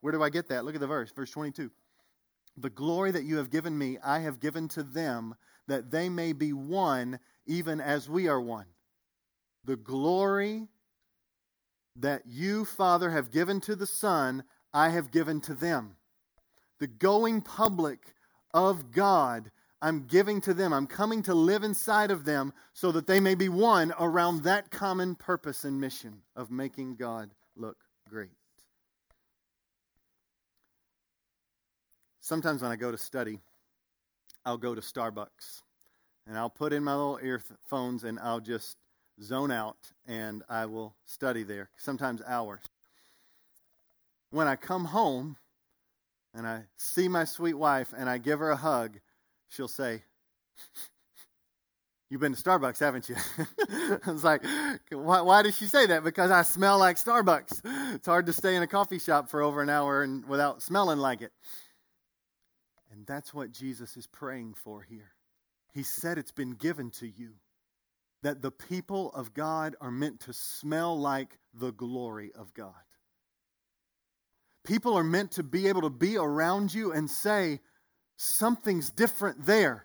[0.00, 0.64] Where do I get that?
[0.64, 1.70] Look at the verse, verse 22.
[2.58, 5.34] The glory that you have given me, I have given to them,
[5.66, 8.66] that they may be one, even as we are one.
[9.64, 10.68] The glory
[11.96, 15.96] that you, Father, have given to the Son, I have given to them.
[16.78, 18.14] The going public
[18.54, 19.50] of God
[19.82, 20.72] I'm giving to them.
[20.72, 24.70] I'm coming to live inside of them so that they may be one around that
[24.70, 27.76] common purpose and mission of making God look
[28.08, 28.30] great.
[32.20, 33.40] Sometimes when I go to study,
[34.44, 35.62] I'll go to Starbucks
[36.26, 38.76] and I'll put in my little earphones and I'll just
[39.22, 42.62] zone out and I will study there, sometimes hours.
[44.30, 45.36] When I come home
[46.34, 48.98] and I see my sweet wife and I give her a hug,
[49.50, 50.02] she'll say,
[52.08, 53.16] You've been to Starbucks, haven't you?
[54.06, 54.44] I was like,
[54.92, 56.04] why, why does she say that?
[56.04, 57.62] Because I smell like Starbucks.
[57.96, 60.98] It's hard to stay in a coffee shop for over an hour and without smelling
[60.98, 61.32] like it.
[62.92, 65.10] And that's what Jesus is praying for here.
[65.74, 67.32] He said it's been given to you
[68.22, 72.72] that the people of God are meant to smell like the glory of God.
[74.64, 77.60] People are meant to be able to be around you and say,
[78.16, 79.84] something's different there.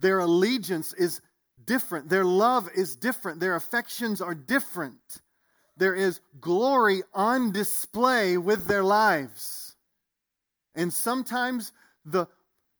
[0.00, 1.20] Their allegiance is
[1.64, 2.08] different.
[2.08, 3.40] Their love is different.
[3.40, 5.00] Their affections are different.
[5.76, 9.74] there is glory on display with their lives.
[10.74, 11.72] And sometimes
[12.04, 12.26] the,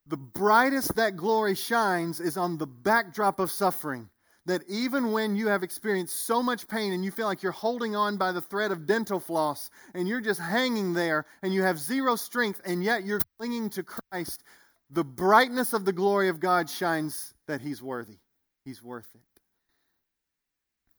[0.07, 4.09] the brightest that glory shines is on the backdrop of suffering.
[4.47, 7.95] That even when you have experienced so much pain and you feel like you're holding
[7.97, 11.79] on by the thread of dental floss and you're just hanging there and you have
[11.79, 14.43] zero strength and yet you're clinging to Christ,
[14.91, 18.19] the brightness of the glory of God shines that He's worthy.
[18.67, 19.41] He's worth it.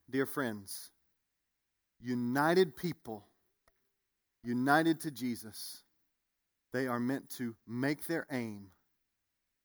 [0.09, 0.89] Dear friends,
[2.01, 3.23] united people,
[4.43, 5.83] united to Jesus,
[6.73, 8.71] they are meant to make their aim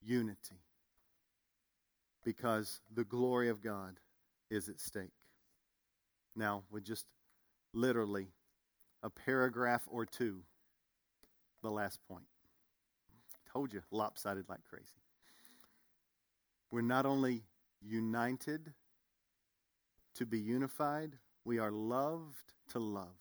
[0.02, 0.60] unity
[2.24, 3.98] because the glory of God
[4.50, 5.14] is at stake.
[6.36, 7.06] Now, with just
[7.72, 8.26] literally
[9.02, 10.42] a paragraph or two,
[11.62, 12.26] the last point.
[13.56, 15.00] Told you, lopsided like crazy.
[16.70, 17.44] We're not only
[17.80, 18.74] united
[20.16, 23.16] to be unified, we are loved to love.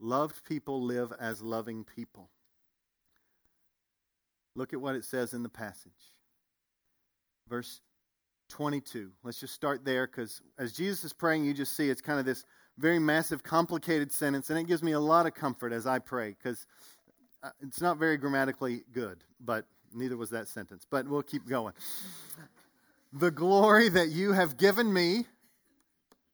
[0.00, 2.30] Loved people live as loving people.
[4.56, 5.92] Look at what it says in the passage.
[7.48, 7.82] Verse
[8.48, 9.12] 22.
[9.22, 12.26] Let's just start there because as Jesus is praying, you just see it's kind of
[12.26, 12.44] this
[12.76, 16.30] very massive, complicated sentence, and it gives me a lot of comfort as I pray
[16.30, 16.66] because
[17.42, 20.86] uh, it's not very grammatically good, but neither was that sentence.
[20.88, 21.74] But we'll keep going.
[23.12, 25.26] The glory that you have given me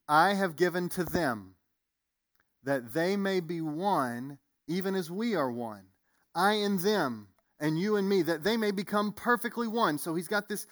[0.09, 1.55] I have given to them,
[2.65, 4.39] that they may be one,
[4.69, 5.85] even as we are one.
[6.35, 7.29] I and them,
[7.59, 9.99] and you and me, that they may become perfectly one.
[9.99, 10.67] So he's got this,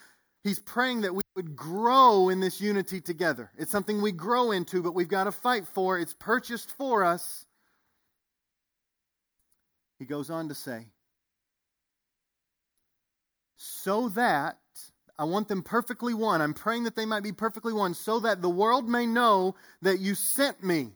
[0.44, 3.50] he's praying that we would grow in this unity together.
[3.56, 5.98] It's something we grow into, but we've got to fight for.
[5.98, 7.46] It's purchased for us.
[10.04, 10.84] He goes on to say,
[13.56, 14.58] so that
[15.18, 16.42] I want them perfectly one.
[16.42, 20.00] I'm praying that they might be perfectly one so that the world may know that
[20.00, 20.90] you sent me.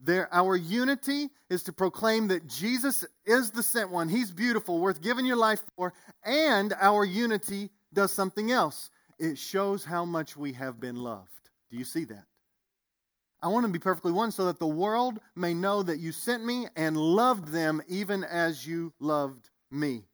[0.00, 4.08] There, our unity is to proclaim that Jesus is the sent one.
[4.08, 5.92] He's beautiful, worth giving your life for.
[6.24, 11.50] And our unity does something else it shows how much we have been loved.
[11.70, 12.24] Do you see that?
[13.42, 16.44] I want to be perfectly one so that the world may know that you sent
[16.44, 20.04] me and loved them even as you loved me.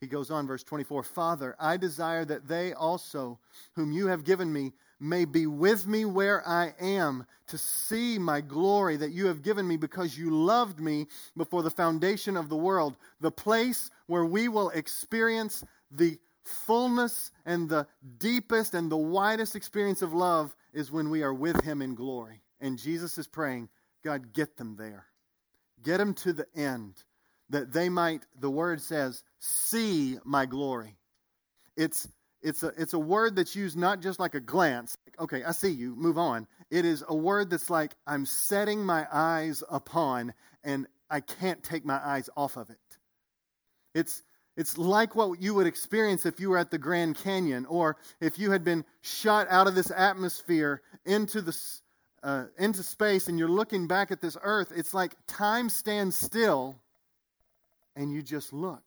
[0.00, 3.38] He goes on, verse 24 Father, I desire that they also,
[3.76, 8.40] whom you have given me, may be with me where I am, to see my
[8.40, 11.06] glory that you have given me because you loved me
[11.36, 12.96] before the foundation of the world.
[13.20, 17.86] The place where we will experience the fullness and the
[18.18, 22.42] deepest and the widest experience of love is when we are with Him in glory.
[22.60, 23.68] And Jesus is praying,
[24.04, 25.06] God, get them there.
[25.82, 26.94] Get them to the end
[27.50, 30.96] that they might, the word says, see my glory.
[31.76, 32.08] It's,
[32.40, 35.52] it's, a, it's a word that's used not just like a glance, like, okay, I
[35.52, 36.46] see you, move on.
[36.70, 40.32] It is a word that's like, I'm setting my eyes upon,
[40.64, 42.78] and I can't take my eyes off of it.
[43.94, 44.22] It's,
[44.56, 48.38] it's like what you would experience if you were at the Grand Canyon, or if
[48.38, 51.56] you had been shot out of this atmosphere into the
[52.22, 54.72] uh, into space, and you're looking back at this Earth.
[54.74, 56.76] It's like time stands still,
[57.96, 58.82] and you just look.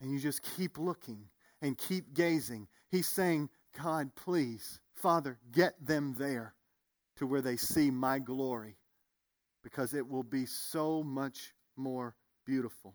[0.00, 1.24] And you just keep looking
[1.62, 2.68] and keep gazing.
[2.90, 3.48] He's saying,
[3.82, 6.54] God, please, Father, get them there
[7.16, 8.76] to where they see my glory
[9.62, 12.14] because it will be so much more
[12.44, 12.94] beautiful.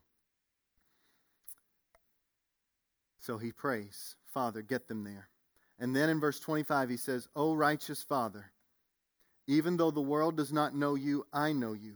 [3.22, 5.30] So he prays, Father, get them there.
[5.80, 8.52] And then in verse 25, he says, O righteous Father,
[9.48, 11.94] even though the world does not know you, I know you,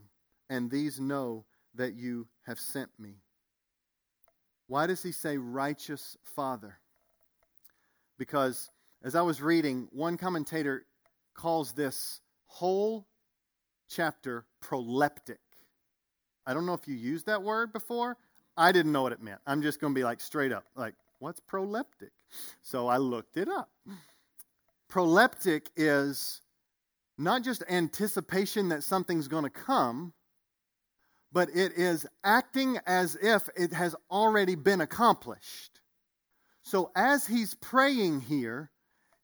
[0.50, 3.16] and these know that you have sent me.
[4.68, 6.78] Why does he say righteous Father?
[8.20, 8.70] Because
[9.04, 10.86] as I was reading, one commentator
[11.34, 13.08] calls this whole
[13.90, 15.38] chapter proleptic.
[16.46, 18.18] I don't know if you used that word before.
[18.58, 19.40] I didn't know what it meant.
[19.48, 22.12] I'm just going to be like straight up, like, what's proleptic?
[22.62, 23.70] So I looked it up.
[24.92, 26.42] Proleptic is
[27.18, 30.14] not just anticipation that something's going to come,
[31.32, 35.82] but it is acting as if it has already been accomplished.
[36.64, 38.72] So as he's praying here,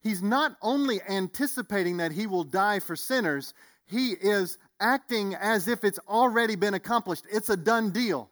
[0.02, 3.54] he's not only anticipating that he will die for sinners,
[3.86, 7.26] he is acting as if it's already been accomplished.
[7.32, 8.30] It's a done deal.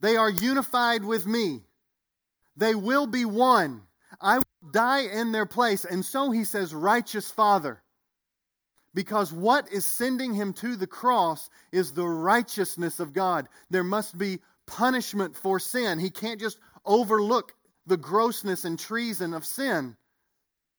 [0.00, 1.65] They are unified with me.
[2.56, 3.82] They will be one.
[4.20, 5.84] I will die in their place.
[5.84, 7.82] And so he says, Righteous Father.
[8.94, 13.46] Because what is sending him to the cross is the righteousness of God.
[13.68, 15.98] There must be punishment for sin.
[15.98, 17.52] He can't just overlook
[17.86, 19.96] the grossness and treason of sin.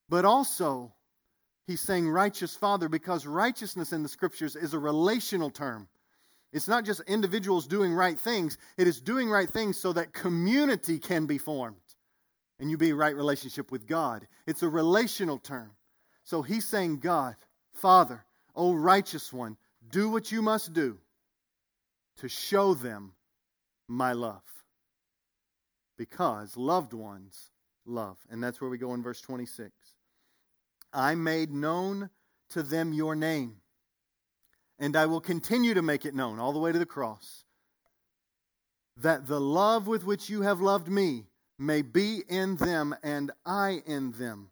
[0.10, 0.94] But also,
[1.68, 5.90] He's saying righteous Father because righteousness in the scriptures is a relational term.
[6.54, 10.98] It's not just individuals doing right things, it is doing right things so that community
[11.00, 11.76] can be formed
[12.60, 14.28] and you be right relationship with God.
[14.46, 15.72] It's a relational term.
[16.24, 17.36] So he's saying, God,
[17.74, 18.26] Father,
[18.56, 19.58] O righteous one,
[19.90, 20.98] do what you must do
[22.18, 23.14] to show them
[23.88, 24.42] my love.
[25.98, 27.52] Because loved ones
[27.86, 28.18] love.
[28.30, 29.72] And that's where we go in verse 26.
[30.94, 32.10] I made known
[32.50, 33.58] to them your name,
[34.80, 37.44] and I will continue to make it known all the way to the cross,
[38.98, 41.26] that the love with which you have loved me
[41.60, 44.50] may be in them and I in them.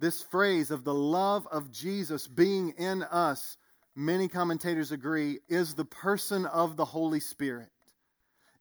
[0.00, 3.56] This phrase of the love of Jesus being in us,
[3.94, 7.68] many commentators agree, is the person of the Holy Spirit.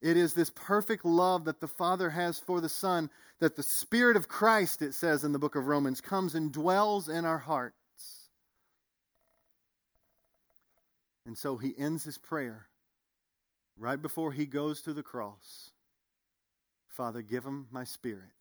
[0.01, 4.17] It is this perfect love that the Father has for the Son, that the Spirit
[4.17, 7.77] of Christ, it says in the book of Romans, comes and dwells in our hearts.
[11.25, 12.67] And so he ends his prayer
[13.77, 15.71] right before he goes to the cross.
[16.87, 18.31] Father, give them my spirit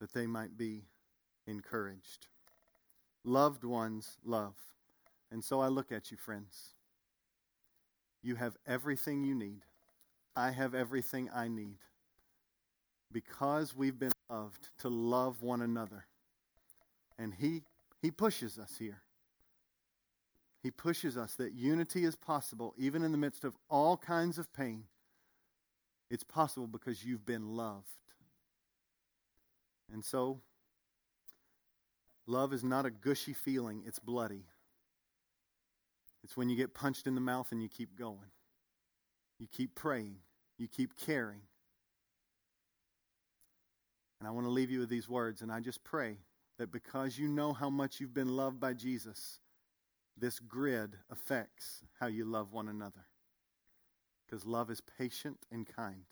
[0.00, 0.84] that they might be
[1.46, 2.26] encouraged.
[3.24, 4.54] Loved ones love.
[5.30, 6.74] And so I look at you, friends.
[8.22, 9.62] You have everything you need.
[10.34, 11.78] I have everything I need.
[13.12, 16.06] Because we've been loved to love one another.
[17.18, 17.62] And he
[18.02, 19.02] he pushes us here.
[20.66, 24.52] He pushes us that unity is possible even in the midst of all kinds of
[24.52, 24.82] pain.
[26.10, 27.86] It's possible because you've been loved.
[29.92, 30.40] And so,
[32.26, 34.42] love is not a gushy feeling, it's bloody.
[36.24, 38.32] It's when you get punched in the mouth and you keep going.
[39.38, 40.16] You keep praying.
[40.58, 41.42] You keep caring.
[44.18, 46.16] And I want to leave you with these words, and I just pray
[46.58, 49.38] that because you know how much you've been loved by Jesus,
[50.16, 53.06] this grid affects how you love one another.
[54.24, 56.04] Because love is patient and kind,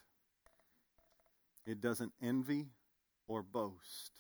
[1.67, 2.69] it doesn't envy
[3.27, 4.13] or boast,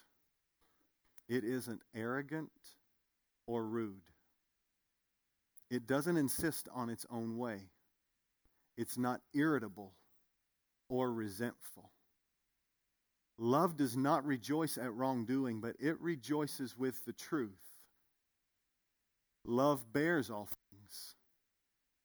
[1.29, 2.51] it isn't arrogant
[3.47, 4.01] or rude.
[5.71, 7.71] It doesn't insist on its own way.
[8.77, 9.93] It's not irritable
[10.89, 11.91] or resentful.
[13.39, 17.74] Love does not rejoice at wrongdoing, but it rejoices with the truth.
[19.45, 21.15] Love bears all things.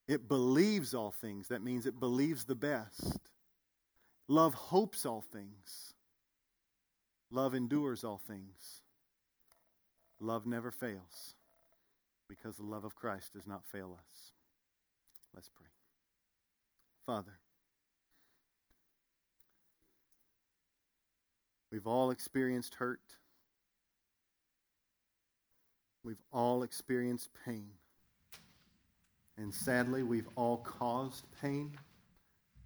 [0.07, 1.47] It believes all things.
[1.49, 3.19] That means it believes the best.
[4.27, 5.93] Love hopes all things.
[7.31, 8.81] Love endures all things.
[10.19, 11.35] Love never fails
[12.27, 14.33] because the love of Christ does not fail us.
[15.33, 15.67] Let's pray.
[17.05, 17.39] Father,
[21.71, 23.18] we've all experienced hurt.
[26.03, 27.69] We've all experienced pain.
[29.37, 31.71] And sadly, we've all caused pain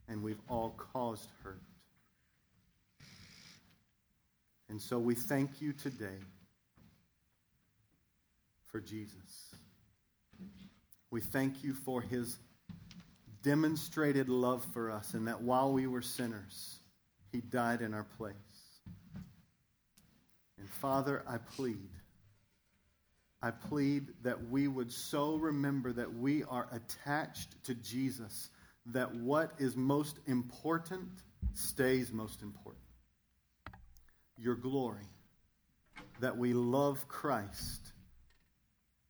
[0.08, 1.62] and we've all caused hurt.
[4.70, 6.18] And so we thank you today
[8.68, 9.54] for Jesus.
[11.12, 12.40] We thank you for his
[13.44, 16.80] demonstrated love for us and that while we were sinners,
[17.32, 18.34] he died in our place.
[20.58, 21.90] And Father, I plead,
[23.44, 28.50] I plead that we would so remember that we are attached to Jesus,
[28.88, 31.10] that what is most important
[31.54, 32.84] stays most important.
[34.38, 35.06] Your glory,
[36.20, 37.94] that we love Christ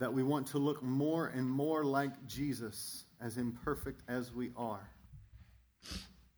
[0.03, 4.89] that we want to look more and more like Jesus, as imperfect as we are.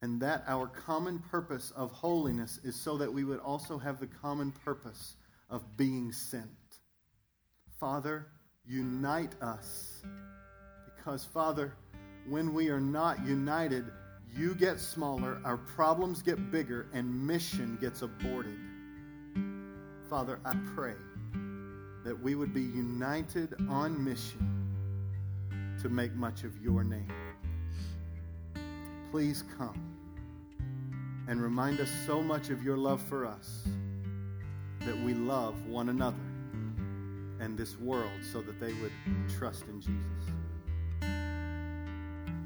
[0.03, 4.05] And that our common purpose of holiness is so that we would also have the
[4.05, 5.15] common purpose
[5.49, 6.45] of being sent.
[7.79, 8.27] Father,
[8.65, 10.01] unite us.
[10.85, 11.73] Because, Father,
[12.27, 13.85] when we are not united,
[14.33, 18.57] you get smaller, our problems get bigger, and mission gets aborted.
[20.09, 20.95] Father, I pray
[22.05, 24.75] that we would be united on mission
[25.81, 27.11] to make much of your name.
[29.11, 29.95] Please come
[31.27, 33.67] and remind us so much of your love for us
[34.81, 36.24] that we love one another
[37.39, 38.91] and this world so that they would
[39.37, 39.95] trust in Jesus.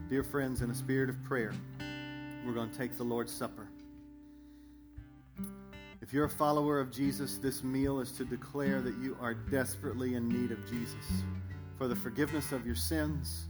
[0.09, 1.53] Dear friends, in a spirit of prayer,
[2.45, 3.67] we're going to take the Lord's Supper.
[6.01, 10.15] If you're a follower of Jesus, this meal is to declare that you are desperately
[10.15, 11.05] in need of Jesus
[11.77, 13.47] for the forgiveness of your sins.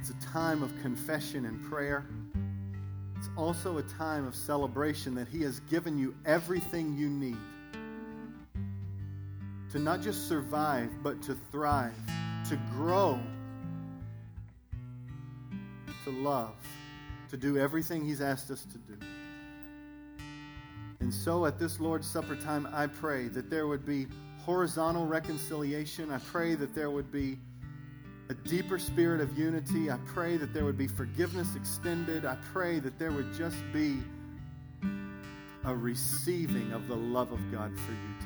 [0.00, 2.06] It's a time of confession and prayer.
[3.16, 7.38] It's also a time of celebration that He has given you everything you need
[9.74, 11.92] to not just survive, but to thrive,
[12.48, 13.18] to grow,
[16.04, 16.54] to love,
[17.28, 18.96] to do everything He's asked us to do.
[21.00, 24.06] And so at this Lord's Supper time, I pray that there would be
[24.44, 26.12] horizontal reconciliation.
[26.12, 27.36] I pray that there would be
[28.28, 29.90] a deeper spirit of unity.
[29.90, 32.24] I pray that there would be forgiveness extended.
[32.24, 33.98] I pray that there would just be
[35.64, 38.23] a receiving of the love of God for you.